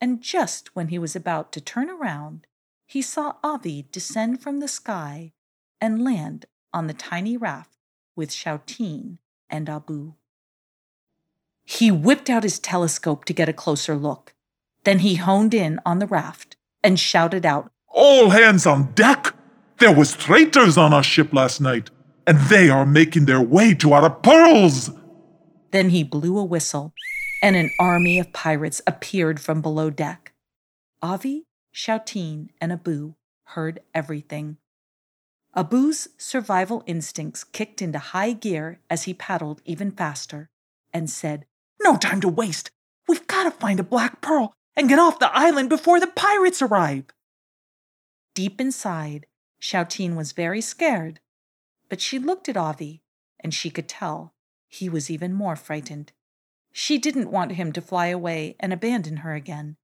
And 0.00 0.20
just 0.20 0.74
when 0.74 0.88
he 0.88 0.98
was 0.98 1.16
about 1.16 1.52
to 1.52 1.60
turn 1.60 1.90
around, 1.90 2.46
he 2.86 3.02
saw 3.02 3.34
Avi 3.42 3.86
descend 3.90 4.40
from 4.40 4.60
the 4.60 4.68
sky 4.68 5.32
and 5.80 6.04
land 6.04 6.46
on 6.72 6.86
the 6.86 6.94
tiny 6.94 7.36
raft 7.36 7.76
with 8.14 8.30
Shouteen 8.30 9.18
and 9.50 9.68
Abu. 9.68 10.14
He 11.64 11.90
whipped 11.90 12.30
out 12.30 12.44
his 12.44 12.58
telescope 12.58 13.24
to 13.26 13.32
get 13.32 13.48
a 13.48 13.52
closer 13.52 13.94
look. 13.94 14.34
Then 14.84 15.00
he 15.00 15.16
honed 15.16 15.52
in 15.52 15.80
on 15.84 15.98
the 15.98 16.06
raft 16.06 16.56
and 16.82 16.98
shouted 16.98 17.44
out, 17.44 17.70
All 17.88 18.30
hands 18.30 18.66
on 18.66 18.92
deck! 18.92 19.34
There 19.78 19.94
was 19.94 20.16
traitors 20.16 20.78
on 20.78 20.92
our 20.92 21.02
ship 21.02 21.32
last 21.32 21.60
night, 21.60 21.90
and 22.26 22.38
they 22.48 22.70
are 22.70 22.86
making 22.86 23.26
their 23.26 23.40
way 23.40 23.74
to 23.74 23.92
our 23.92 24.10
pearls! 24.10 24.90
Then 25.70 25.90
he 25.90 26.02
blew 26.02 26.38
a 26.38 26.44
whistle, 26.44 26.94
and 27.42 27.56
an 27.56 27.70
army 27.78 28.18
of 28.18 28.32
pirates 28.32 28.80
appeared 28.86 29.40
from 29.40 29.60
below 29.62 29.90
deck. 29.90 30.32
Avi, 31.02 31.44
Shouteen, 31.74 32.48
and 32.60 32.72
Abu 32.72 33.14
heard 33.44 33.80
everything. 33.94 34.56
Abu's 35.54 36.08
survival 36.18 36.82
instincts 36.86 37.44
kicked 37.44 37.80
into 37.80 37.98
high 37.98 38.32
gear 38.32 38.80
as 38.90 39.04
he 39.04 39.14
paddled 39.14 39.62
even 39.64 39.90
faster 39.90 40.48
and 40.92 41.08
said, 41.08 41.46
No 41.80 41.96
time 41.96 42.20
to 42.20 42.28
waste. 42.28 42.70
We've 43.08 43.26
got 43.26 43.44
to 43.44 43.50
find 43.50 43.80
a 43.80 43.84
black 43.84 44.20
pearl 44.20 44.52
and 44.76 44.88
get 44.88 44.98
off 44.98 45.18
the 45.18 45.36
island 45.36 45.68
before 45.68 45.98
the 45.98 46.06
pirates 46.06 46.60
arrive. 46.60 47.06
Deep 48.34 48.60
inside, 48.60 49.26
Shouteen 49.60 50.14
was 50.14 50.32
very 50.32 50.60
scared, 50.60 51.20
but 51.88 52.00
she 52.00 52.18
looked 52.18 52.48
at 52.48 52.56
Avi 52.56 53.02
and 53.40 53.52
she 53.52 53.70
could 53.70 53.88
tell 53.88 54.32
he 54.68 54.88
was 54.88 55.10
even 55.10 55.32
more 55.32 55.56
frightened. 55.56 56.12
She 56.80 56.96
didn't 56.96 57.32
want 57.32 57.56
him 57.56 57.72
to 57.72 57.80
fly 57.80 58.06
away 58.06 58.54
and 58.60 58.72
abandon 58.72 59.18
her 59.18 59.34
again, 59.34 59.76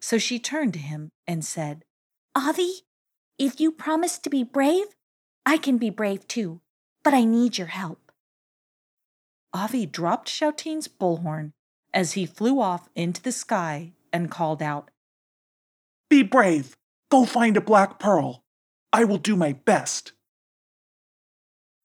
so 0.00 0.16
she 0.16 0.38
turned 0.38 0.74
to 0.74 0.78
him 0.78 1.10
and 1.26 1.44
said, 1.44 1.84
Avi, 2.36 2.82
if 3.36 3.58
you 3.58 3.72
promise 3.72 4.16
to 4.20 4.30
be 4.30 4.44
brave, 4.44 4.86
I 5.44 5.56
can 5.56 5.76
be 5.76 5.90
brave 5.90 6.28
too, 6.28 6.60
but 7.02 7.12
I 7.12 7.24
need 7.24 7.58
your 7.58 7.66
help. 7.66 8.12
Avi 9.52 9.86
dropped 9.86 10.28
Shouteen's 10.28 10.86
bullhorn 10.86 11.50
as 11.92 12.12
he 12.12 12.26
flew 12.26 12.60
off 12.60 12.88
into 12.94 13.20
the 13.20 13.32
sky 13.32 13.94
and 14.12 14.30
called 14.30 14.62
out, 14.62 14.92
Be 16.08 16.22
brave! 16.22 16.76
Go 17.10 17.24
find 17.24 17.56
a 17.56 17.60
black 17.60 17.98
pearl! 17.98 18.44
I 18.92 19.02
will 19.02 19.18
do 19.18 19.34
my 19.34 19.54
best! 19.54 20.12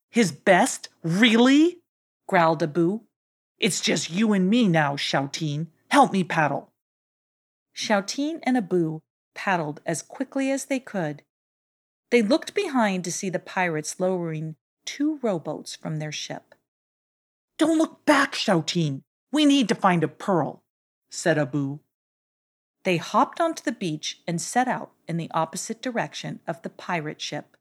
His 0.08 0.30
best? 0.30 0.88
Really? 1.02 1.80
growled 2.28 2.62
Abu. 2.62 3.00
It's 3.62 3.80
just 3.80 4.10
you 4.10 4.32
and 4.32 4.50
me 4.50 4.66
now, 4.66 4.96
Shouteen. 4.96 5.68
Help 5.88 6.12
me 6.12 6.24
paddle. 6.24 6.72
Shouteen 7.76 8.40
and 8.42 8.56
Abu 8.56 9.02
paddled 9.36 9.80
as 9.86 10.02
quickly 10.02 10.50
as 10.50 10.64
they 10.64 10.80
could. 10.80 11.22
They 12.10 12.22
looked 12.22 12.54
behind 12.54 13.04
to 13.04 13.12
see 13.12 13.30
the 13.30 13.38
pirates 13.38 14.00
lowering 14.00 14.56
two 14.84 15.20
rowboats 15.22 15.76
from 15.76 16.00
their 16.00 16.10
ship. 16.10 16.56
Don't 17.56 17.78
look 17.78 18.04
back, 18.04 18.32
Shouteen. 18.32 19.02
We 19.30 19.46
need 19.46 19.68
to 19.68 19.76
find 19.76 20.02
a 20.02 20.08
pearl, 20.08 20.64
said 21.08 21.38
Abu. 21.38 21.78
They 22.82 22.96
hopped 22.96 23.40
onto 23.40 23.62
the 23.62 23.70
beach 23.70 24.22
and 24.26 24.40
set 24.40 24.66
out 24.66 24.90
in 25.06 25.18
the 25.18 25.30
opposite 25.32 25.80
direction 25.80 26.40
of 26.48 26.60
the 26.62 26.68
pirate 26.68 27.20
ship. 27.20 27.56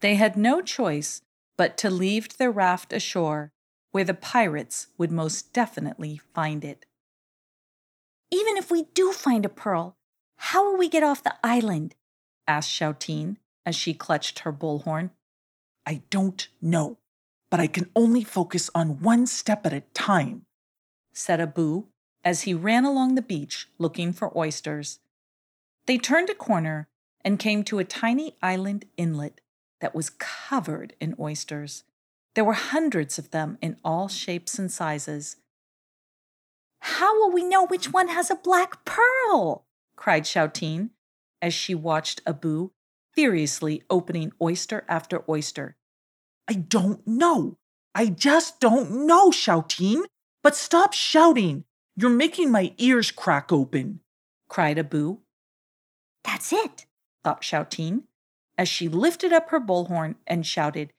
They 0.00 0.16
had 0.16 0.36
no 0.36 0.60
choice 0.60 1.22
but 1.56 1.78
to 1.78 1.88
leave 1.88 2.36
their 2.36 2.50
raft 2.50 2.92
ashore, 2.92 3.52
where 3.92 4.04
the 4.04 4.14
pirates 4.14 4.88
would 4.96 5.10
most 5.10 5.52
definitely 5.52 6.20
find 6.32 6.64
it. 6.64 6.86
Even 8.30 8.56
if 8.56 8.70
we 8.70 8.84
do 8.94 9.12
find 9.12 9.44
a 9.44 9.48
pearl, 9.48 9.96
how 10.36 10.64
will 10.64 10.78
we 10.78 10.88
get 10.88 11.02
off 11.02 11.22
the 11.22 11.34
island? 11.42 11.94
asked 12.46 12.70
Shouteen 12.70 13.36
as 13.66 13.74
she 13.74 13.92
clutched 13.92 14.40
her 14.40 14.52
bullhorn. 14.52 15.10
I 15.86 16.02
don't 16.10 16.48
know, 16.62 16.98
but 17.50 17.60
I 17.60 17.66
can 17.66 17.90
only 17.96 18.24
focus 18.24 18.70
on 18.74 19.00
one 19.00 19.26
step 19.26 19.66
at 19.66 19.72
a 19.72 19.82
time, 19.92 20.46
said 21.12 21.40
Abu 21.40 21.86
as 22.24 22.42
he 22.42 22.54
ran 22.54 22.84
along 22.84 23.14
the 23.14 23.22
beach 23.22 23.68
looking 23.78 24.12
for 24.12 24.36
oysters. 24.36 25.00
They 25.86 25.98
turned 25.98 26.30
a 26.30 26.34
corner 26.34 26.88
and 27.24 27.38
came 27.38 27.64
to 27.64 27.78
a 27.78 27.84
tiny 27.84 28.36
island 28.42 28.84
inlet 28.96 29.40
that 29.80 29.94
was 29.94 30.10
covered 30.10 30.94
in 31.00 31.16
oysters. 31.18 31.84
There 32.34 32.44
were 32.44 32.52
hundreds 32.52 33.18
of 33.18 33.30
them 33.30 33.58
in 33.60 33.76
all 33.84 34.08
shapes 34.08 34.58
and 34.58 34.70
sizes. 34.70 35.36
How 36.80 37.18
will 37.18 37.30
we 37.30 37.42
know 37.42 37.66
which 37.66 37.92
one 37.92 38.08
has 38.08 38.30
a 38.30 38.36
black 38.36 38.84
pearl? 38.84 39.66
cried 39.96 40.24
Shouteen 40.24 40.90
as 41.42 41.52
she 41.52 41.74
watched 41.74 42.22
Abu 42.26 42.70
furiously 43.12 43.82
opening 43.90 44.32
oyster 44.40 44.84
after 44.88 45.24
oyster. 45.28 45.76
I 46.48 46.54
don't 46.54 47.06
know. 47.06 47.58
I 47.94 48.06
just 48.06 48.60
don't 48.60 49.06
know, 49.06 49.30
Shouteen. 49.30 50.04
But 50.42 50.56
stop 50.56 50.94
shouting. 50.94 51.64
You're 51.96 52.10
making 52.10 52.50
my 52.50 52.72
ears 52.78 53.10
crack 53.10 53.52
open, 53.52 54.00
cried 54.48 54.78
Abu. 54.78 55.18
That's 56.24 56.52
it, 56.52 56.86
thought 57.22 57.42
Shouteen 57.42 58.04
as 58.60 58.68
she 58.68 58.88
lifted 58.88 59.32
up 59.32 59.48
her 59.48 59.58
bullhorn 59.58 60.16
and 60.26 60.46
shouted, 60.46 60.92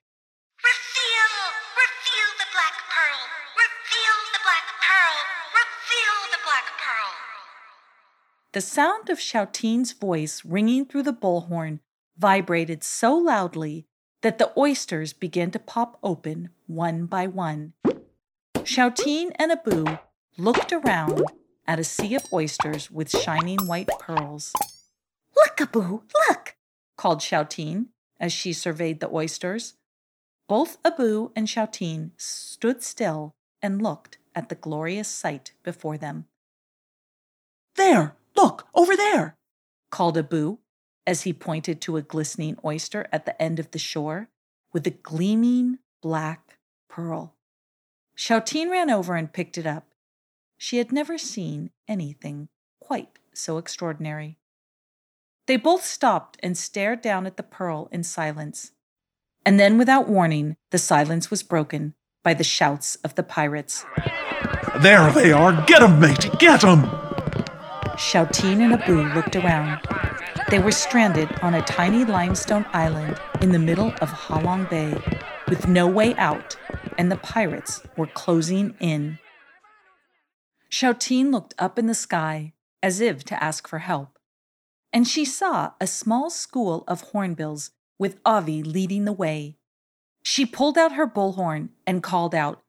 The 8.53 8.61
sound 8.61 9.09
of 9.09 9.17
Shouteen's 9.17 9.93
voice 9.93 10.43
ringing 10.43 10.85
through 10.85 11.03
the 11.03 11.13
bullhorn 11.13 11.79
vibrated 12.17 12.83
so 12.83 13.15
loudly 13.15 13.85
that 14.21 14.39
the 14.39 14.51
oysters 14.57 15.13
began 15.13 15.51
to 15.51 15.59
pop 15.59 15.97
open 16.03 16.49
one 16.67 17.05
by 17.05 17.27
one. 17.27 17.73
Shouteen 18.55 19.31
and 19.35 19.53
Abu 19.53 19.85
looked 20.37 20.73
around 20.73 21.23
at 21.65 21.79
a 21.79 21.85
sea 21.85 22.13
of 22.15 22.25
oysters 22.33 22.91
with 22.91 23.09
shining 23.09 23.65
white 23.67 23.89
pearls. 23.99 24.51
Look, 25.35 25.61
Abu, 25.61 26.01
look! 26.27 26.55
called 26.97 27.19
Shouteen 27.19 27.87
as 28.19 28.33
she 28.33 28.51
surveyed 28.51 28.99
the 28.99 29.09
oysters. 29.09 29.75
Both 30.49 30.77
Abu 30.83 31.31
and 31.37 31.47
Shouteen 31.47 32.11
stood 32.17 32.83
still 32.83 33.33
and 33.61 33.81
looked 33.81 34.17
at 34.35 34.49
the 34.49 34.55
glorious 34.55 35.07
sight 35.07 35.53
before 35.63 35.97
them. 35.97 36.25
There, 37.75 38.17
look, 38.41 38.67
over 38.73 38.95
there, 38.95 39.37
called 39.91 40.17
Abu 40.17 40.57
as 41.05 41.21
he 41.23 41.33
pointed 41.33 41.81
to 41.81 41.97
a 41.97 42.01
glistening 42.01 42.57
oyster 42.63 43.07
at 43.11 43.25
the 43.25 43.39
end 43.41 43.59
of 43.59 43.71
the 43.71 43.79
shore 43.79 44.29
with 44.73 44.85
a 44.87 44.91
gleaming 44.91 45.79
black 46.01 46.57
pearl. 46.89 47.35
Shouteen 48.17 48.69
ran 48.69 48.89
over 48.89 49.15
and 49.15 49.33
picked 49.33 49.57
it 49.57 49.65
up. 49.65 49.87
She 50.57 50.77
had 50.77 50.91
never 50.91 51.17
seen 51.17 51.71
anything 51.87 52.49
quite 52.79 53.19
so 53.33 53.57
extraordinary. 53.57 54.37
They 55.47 55.57
both 55.57 55.83
stopped 55.83 56.37
and 56.43 56.57
stared 56.57 57.01
down 57.01 57.25
at 57.25 57.37
the 57.37 57.43
pearl 57.43 57.89
in 57.91 58.03
silence. 58.03 58.71
And 59.43 59.59
then, 59.59 59.77
without 59.77 60.07
warning, 60.07 60.55
the 60.69 60.77
silence 60.77 61.31
was 61.31 61.41
broken 61.41 61.95
by 62.23 62.35
the 62.35 62.43
shouts 62.43 62.95
of 62.97 63.15
the 63.15 63.23
pirates. 63.23 63.85
There 64.81 65.11
they 65.11 65.31
are! 65.31 65.65
Get 65.65 65.81
'em, 65.81 65.99
matey! 65.99 66.29
Get 66.37 66.63
'em! 66.63 67.10
Shouteen 68.01 68.61
and 68.61 68.73
Abu 68.73 69.03
looked 69.13 69.35
around. 69.35 69.79
They 70.49 70.57
were 70.57 70.71
stranded 70.71 71.31
on 71.43 71.53
a 71.53 71.61
tiny 71.61 72.03
limestone 72.03 72.65
island 72.73 73.21
in 73.41 73.51
the 73.51 73.59
middle 73.59 73.93
of 74.01 74.09
Halong 74.09 74.67
Bay 74.71 74.99
with 75.47 75.67
no 75.67 75.85
way 75.85 76.15
out, 76.15 76.57
and 76.97 77.11
the 77.11 77.15
pirates 77.17 77.83
were 77.95 78.07
closing 78.07 78.75
in. 78.79 79.19
Shouteen 80.69 81.31
looked 81.31 81.53
up 81.59 81.77
in 81.77 81.85
the 81.85 81.93
sky 81.93 82.53
as 82.81 83.01
if 83.01 83.23
to 83.25 83.41
ask 83.41 83.67
for 83.67 83.79
help, 83.79 84.17
and 84.91 85.07
she 85.07 85.23
saw 85.23 85.73
a 85.79 85.85
small 85.85 86.31
school 86.31 86.83
of 86.87 87.11
hornbills 87.11 87.69
with 87.99 88.19
Avi 88.25 88.63
leading 88.63 89.05
the 89.05 89.13
way. 89.13 89.57
She 90.23 90.47
pulled 90.47 90.77
out 90.77 90.93
her 90.93 91.07
bullhorn 91.07 91.69
and 91.85 92.01
called 92.01 92.33
out, 92.33 92.63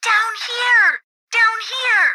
Down 0.00 0.32
here! 0.46 1.00
Down 1.32 1.58
here! 1.72 2.12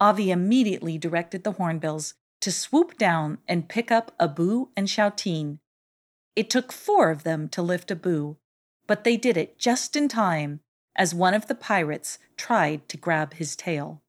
Avi 0.00 0.30
immediately 0.30 0.96
directed 0.96 1.44
the 1.44 1.52
hornbills 1.52 2.14
to 2.40 2.50
swoop 2.50 2.96
down 2.96 3.38
and 3.46 3.68
pick 3.68 3.90
up 3.90 4.14
Abu 4.18 4.68
and 4.76 4.88
Shouteen. 4.88 5.58
It 6.34 6.48
took 6.48 6.72
four 6.72 7.10
of 7.10 7.22
them 7.22 7.48
to 7.50 7.60
lift 7.60 7.90
Abu, 7.90 8.36
but 8.86 9.04
they 9.04 9.16
did 9.16 9.36
it 9.36 9.58
just 9.58 9.94
in 9.94 10.08
time 10.08 10.60
as 10.96 11.14
one 11.14 11.34
of 11.34 11.46
the 11.46 11.54
pirates 11.54 12.18
tried 12.36 12.88
to 12.88 12.96
grab 12.96 13.34
his 13.34 13.54
tail. 13.54 14.02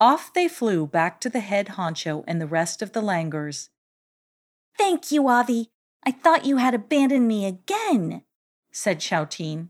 Off 0.00 0.32
they 0.32 0.48
flew 0.48 0.86
back 0.86 1.20
to 1.20 1.28
the 1.28 1.40
head 1.40 1.68
honcho 1.68 2.24
and 2.26 2.40
the 2.40 2.46
rest 2.46 2.82
of 2.82 2.92
the 2.92 3.02
langurs. 3.02 3.68
Thank 4.76 5.10
you, 5.10 5.28
Avi. 5.28 5.70
I 6.04 6.10
thought 6.10 6.44
you 6.44 6.58
had 6.58 6.74
abandoned 6.74 7.26
me 7.26 7.46
again, 7.46 8.22
said 8.70 9.00
Shouteen. 9.00 9.68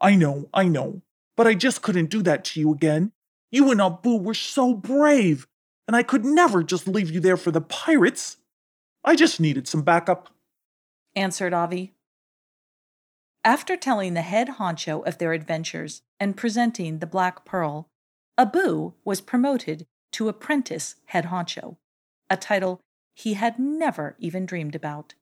I 0.00 0.14
know, 0.14 0.48
I 0.52 0.64
know, 0.64 1.02
but 1.36 1.46
I 1.46 1.54
just 1.54 1.82
couldn't 1.82 2.10
do 2.10 2.22
that 2.22 2.44
to 2.46 2.60
you 2.60 2.72
again. 2.72 3.12
You 3.54 3.70
and 3.70 3.80
Abu 3.80 4.16
were 4.16 4.34
so 4.34 4.74
brave, 4.74 5.46
and 5.86 5.94
I 5.94 6.02
could 6.02 6.24
never 6.24 6.64
just 6.64 6.88
leave 6.88 7.08
you 7.08 7.20
there 7.20 7.36
for 7.36 7.52
the 7.52 7.60
pirates. 7.60 8.38
I 9.04 9.14
just 9.14 9.38
needed 9.38 9.68
some 9.68 9.82
backup, 9.82 10.28
answered 11.14 11.54
Avi. 11.54 11.92
After 13.44 13.76
telling 13.76 14.14
the 14.14 14.22
head 14.22 14.56
honcho 14.58 15.06
of 15.06 15.18
their 15.18 15.32
adventures 15.32 16.02
and 16.18 16.36
presenting 16.36 16.98
the 16.98 17.06
Black 17.06 17.44
Pearl, 17.44 17.86
Abu 18.36 18.94
was 19.04 19.20
promoted 19.20 19.86
to 20.10 20.28
apprentice 20.28 20.96
head 21.04 21.26
honcho, 21.26 21.76
a 22.28 22.36
title 22.36 22.80
he 23.14 23.34
had 23.34 23.60
never 23.60 24.16
even 24.18 24.46
dreamed 24.46 24.74
about. 24.74 25.14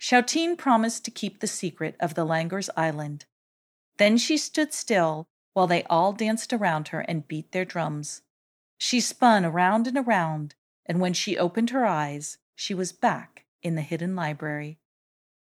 Shouteen 0.00 0.56
promised 0.56 1.04
to 1.04 1.10
keep 1.10 1.40
the 1.40 1.46
secret 1.46 1.94
of 2.00 2.14
the 2.14 2.24
Langurs 2.24 2.70
Island. 2.74 3.26
Then 3.98 4.16
she 4.16 4.38
stood 4.38 4.72
still 4.72 5.26
while 5.54 5.66
they 5.66 5.84
all 5.84 6.12
danced 6.12 6.52
around 6.52 6.88
her 6.88 7.00
and 7.00 7.26
beat 7.26 7.52
their 7.52 7.64
drums. 7.64 8.22
She 8.76 9.00
spun 9.00 9.44
around 9.44 9.86
and 9.86 9.96
around, 9.96 10.54
and 10.84 11.00
when 11.00 11.14
she 11.14 11.38
opened 11.38 11.70
her 11.70 11.86
eyes, 11.86 12.38
she 12.54 12.74
was 12.74 12.92
back 12.92 13.44
in 13.62 13.74
the 13.74 13.82
hidden 13.82 14.14
library. 14.14 14.78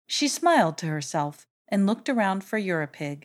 She 0.06 0.28
smiled 0.28 0.78
to 0.78 0.86
herself 0.86 1.48
and 1.68 1.88
looked 1.88 2.10
around 2.10 2.44
for 2.44 2.60
Europig, 2.60 3.24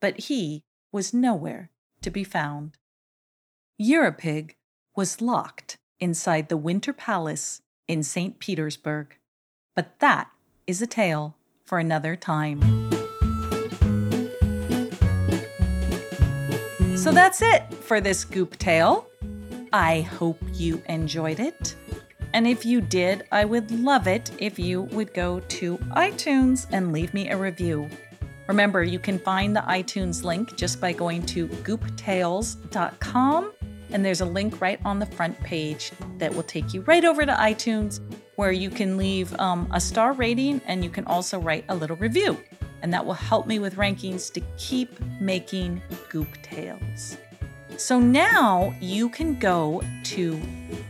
but 0.00 0.20
he 0.20 0.62
was 0.92 1.12
nowhere 1.12 1.70
to 2.02 2.10
be 2.10 2.22
found. 2.22 2.76
Europig 3.80 4.54
was 4.94 5.20
locked 5.20 5.78
inside 5.98 6.48
the 6.48 6.56
Winter 6.56 6.92
Palace 6.92 7.62
in 7.88 8.02
St. 8.02 8.38
Petersburg, 8.38 9.16
but 9.74 9.98
that 10.00 10.30
is 10.66 10.82
a 10.82 10.86
tale 10.86 11.36
for 11.64 11.78
another 11.78 12.14
time. 12.14 12.60
So 17.02 17.10
that's 17.10 17.42
it 17.42 17.74
for 17.74 18.00
this 18.00 18.24
goop 18.24 18.56
tale. 18.58 19.08
I 19.72 20.02
hope 20.02 20.38
you 20.52 20.80
enjoyed 20.88 21.40
it. 21.40 21.74
And 22.32 22.46
if 22.46 22.64
you 22.64 22.80
did, 22.80 23.24
I 23.32 23.44
would 23.44 23.72
love 23.72 24.06
it 24.06 24.30
if 24.38 24.56
you 24.56 24.82
would 24.82 25.12
go 25.12 25.40
to 25.40 25.78
iTunes 25.96 26.68
and 26.70 26.92
leave 26.92 27.12
me 27.12 27.28
a 27.28 27.36
review. 27.36 27.90
Remember, 28.46 28.84
you 28.84 29.00
can 29.00 29.18
find 29.18 29.56
the 29.56 29.62
iTunes 29.62 30.22
link 30.22 30.54
just 30.54 30.80
by 30.80 30.92
going 30.92 31.26
to 31.26 31.48
gooptales.com, 31.48 33.52
and 33.90 34.04
there's 34.04 34.20
a 34.20 34.26
link 34.26 34.60
right 34.60 34.78
on 34.84 35.00
the 35.00 35.06
front 35.06 35.36
page 35.40 35.90
that 36.18 36.32
will 36.32 36.44
take 36.44 36.72
you 36.72 36.82
right 36.82 37.04
over 37.04 37.26
to 37.26 37.32
iTunes 37.32 37.98
where 38.36 38.52
you 38.52 38.70
can 38.70 38.96
leave 38.96 39.36
um, 39.40 39.68
a 39.72 39.80
star 39.80 40.12
rating 40.12 40.60
and 40.66 40.84
you 40.84 40.90
can 40.90 41.04
also 41.06 41.40
write 41.40 41.64
a 41.68 41.74
little 41.74 41.96
review. 41.96 42.38
And 42.82 42.92
that 42.92 43.04
will 43.04 43.14
help 43.14 43.46
me 43.46 43.58
with 43.58 43.76
rankings 43.76 44.32
to 44.34 44.40
keep 44.58 45.00
making 45.20 45.80
Goop 46.10 46.28
Tales. 46.42 47.16
So 47.76 47.98
now 47.98 48.74
you 48.80 49.08
can 49.08 49.38
go 49.38 49.82
to 50.04 50.40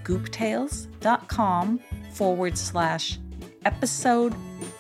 gooptales.com 0.05 1.81
forward 2.13 2.59
slash 2.59 3.19
episode 3.65 4.35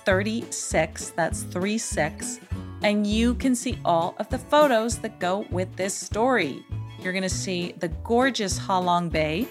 36. 0.04 1.10
That's 1.10 1.42
36. 1.44 2.40
And 2.82 3.06
you 3.06 3.34
can 3.36 3.54
see 3.54 3.78
all 3.84 4.16
of 4.18 4.28
the 4.28 4.38
photos 4.38 4.98
that 4.98 5.18
go 5.20 5.46
with 5.50 5.74
this 5.76 5.94
story. 5.94 6.64
You're 7.00 7.12
going 7.12 7.22
to 7.22 7.28
see 7.28 7.72
the 7.78 7.88
gorgeous 7.88 8.58
Halong 8.58 9.10
Bay 9.10 9.48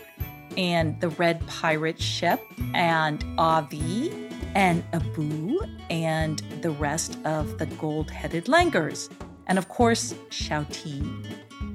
and 0.58 1.00
the 1.00 1.10
red 1.10 1.46
pirate 1.48 2.02
ship 2.02 2.42
and 2.74 3.24
Avi 3.38 4.31
and 4.56 4.84
Abu 4.94 5.60
and 5.90 6.40
the 6.62 6.72
rest 6.72 7.18
of 7.26 7.58
the 7.58 7.66
gold 7.66 8.12
headed 8.12 8.48
langurs. 8.48 9.10
And 9.48 9.58
of 9.58 9.70
course, 9.70 10.14
Shouteen. 10.30 11.26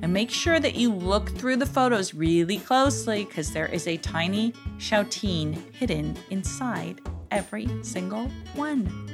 And 0.03 0.13
make 0.13 0.31
sure 0.31 0.61
that 0.61 0.75
you 0.75 0.93
look 0.93 1.31
through 1.31 1.57
the 1.57 1.67
photos 1.67 2.15
really 2.15 2.59
closely 2.59 3.25
because 3.25 3.53
there 3.53 3.67
is 3.67 3.87
a 3.87 3.97
tiny 3.97 4.53
Shouteen 4.79 5.75
hidden 5.75 6.17
inside 6.31 7.01
every 7.31 7.69
single 7.83 8.29
one. 8.55 9.09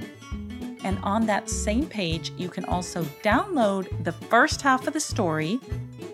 And 0.84 0.98
on 1.04 1.26
that 1.26 1.48
same 1.48 1.86
page, 1.86 2.32
you 2.36 2.48
can 2.48 2.64
also 2.64 3.04
download 3.22 4.04
the 4.04 4.12
first 4.12 4.60
half 4.62 4.86
of 4.86 4.92
the 4.92 5.00
story. 5.00 5.60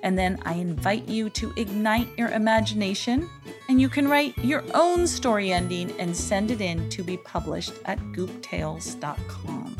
And 0.02 0.18
then 0.18 0.38
I 0.42 0.54
invite 0.54 1.08
you 1.08 1.30
to 1.30 1.52
ignite 1.56 2.08
your 2.18 2.28
imagination 2.28 3.28
and 3.68 3.80
you 3.80 3.88
can 3.88 4.08
write 4.08 4.36
your 4.38 4.64
own 4.74 5.06
story 5.06 5.52
ending 5.52 5.90
and 6.00 6.16
send 6.16 6.50
it 6.50 6.60
in 6.60 6.88
to 6.90 7.02
be 7.02 7.16
published 7.18 7.72
at 7.84 7.98
gooptales.com. 8.12 9.76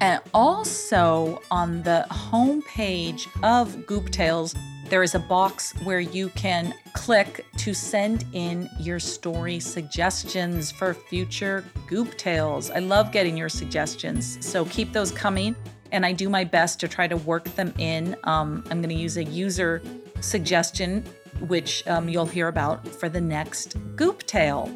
And 0.00 0.20
also 0.34 1.40
on 1.50 1.82
the 1.82 2.02
home 2.10 2.62
page 2.62 3.28
of 3.42 3.86
Goop 3.86 4.10
Tales, 4.10 4.54
there 4.88 5.02
is 5.02 5.14
a 5.14 5.18
box 5.18 5.72
where 5.84 6.00
you 6.00 6.28
can 6.30 6.74
click 6.92 7.44
to 7.56 7.74
send 7.74 8.24
in 8.32 8.68
your 8.78 9.00
story 9.00 9.58
suggestions 9.58 10.70
for 10.70 10.94
future 10.94 11.64
Goop 11.88 12.16
Tales. 12.16 12.70
I 12.70 12.78
love 12.80 13.10
getting 13.10 13.36
your 13.36 13.48
suggestions, 13.48 14.44
so 14.46 14.64
keep 14.66 14.92
those 14.92 15.10
coming. 15.10 15.56
And 15.92 16.04
I 16.04 16.12
do 16.12 16.28
my 16.28 16.44
best 16.44 16.78
to 16.80 16.88
try 16.88 17.08
to 17.08 17.16
work 17.16 17.44
them 17.56 17.72
in. 17.78 18.16
Um, 18.24 18.64
I'm 18.70 18.82
going 18.82 18.94
to 18.94 19.00
use 19.00 19.16
a 19.16 19.24
user 19.24 19.82
suggestion, 20.20 21.04
which 21.40 21.86
um, 21.86 22.08
you'll 22.08 22.26
hear 22.26 22.48
about 22.48 22.86
for 22.86 23.08
the 23.08 23.20
next 23.20 23.76
Goop 23.96 24.24
Tale. 24.26 24.70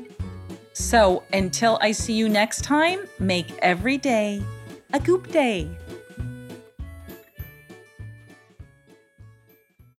So 0.73 1.23
until 1.33 1.79
I 1.81 1.93
see 1.93 2.15
you 2.15 2.29
next 2.29 2.63
time, 2.63 3.01
make 3.19 3.51
every 3.59 3.99
day 3.99 4.43
a 4.93 5.01
goop 5.01 5.31
day. 5.31 5.69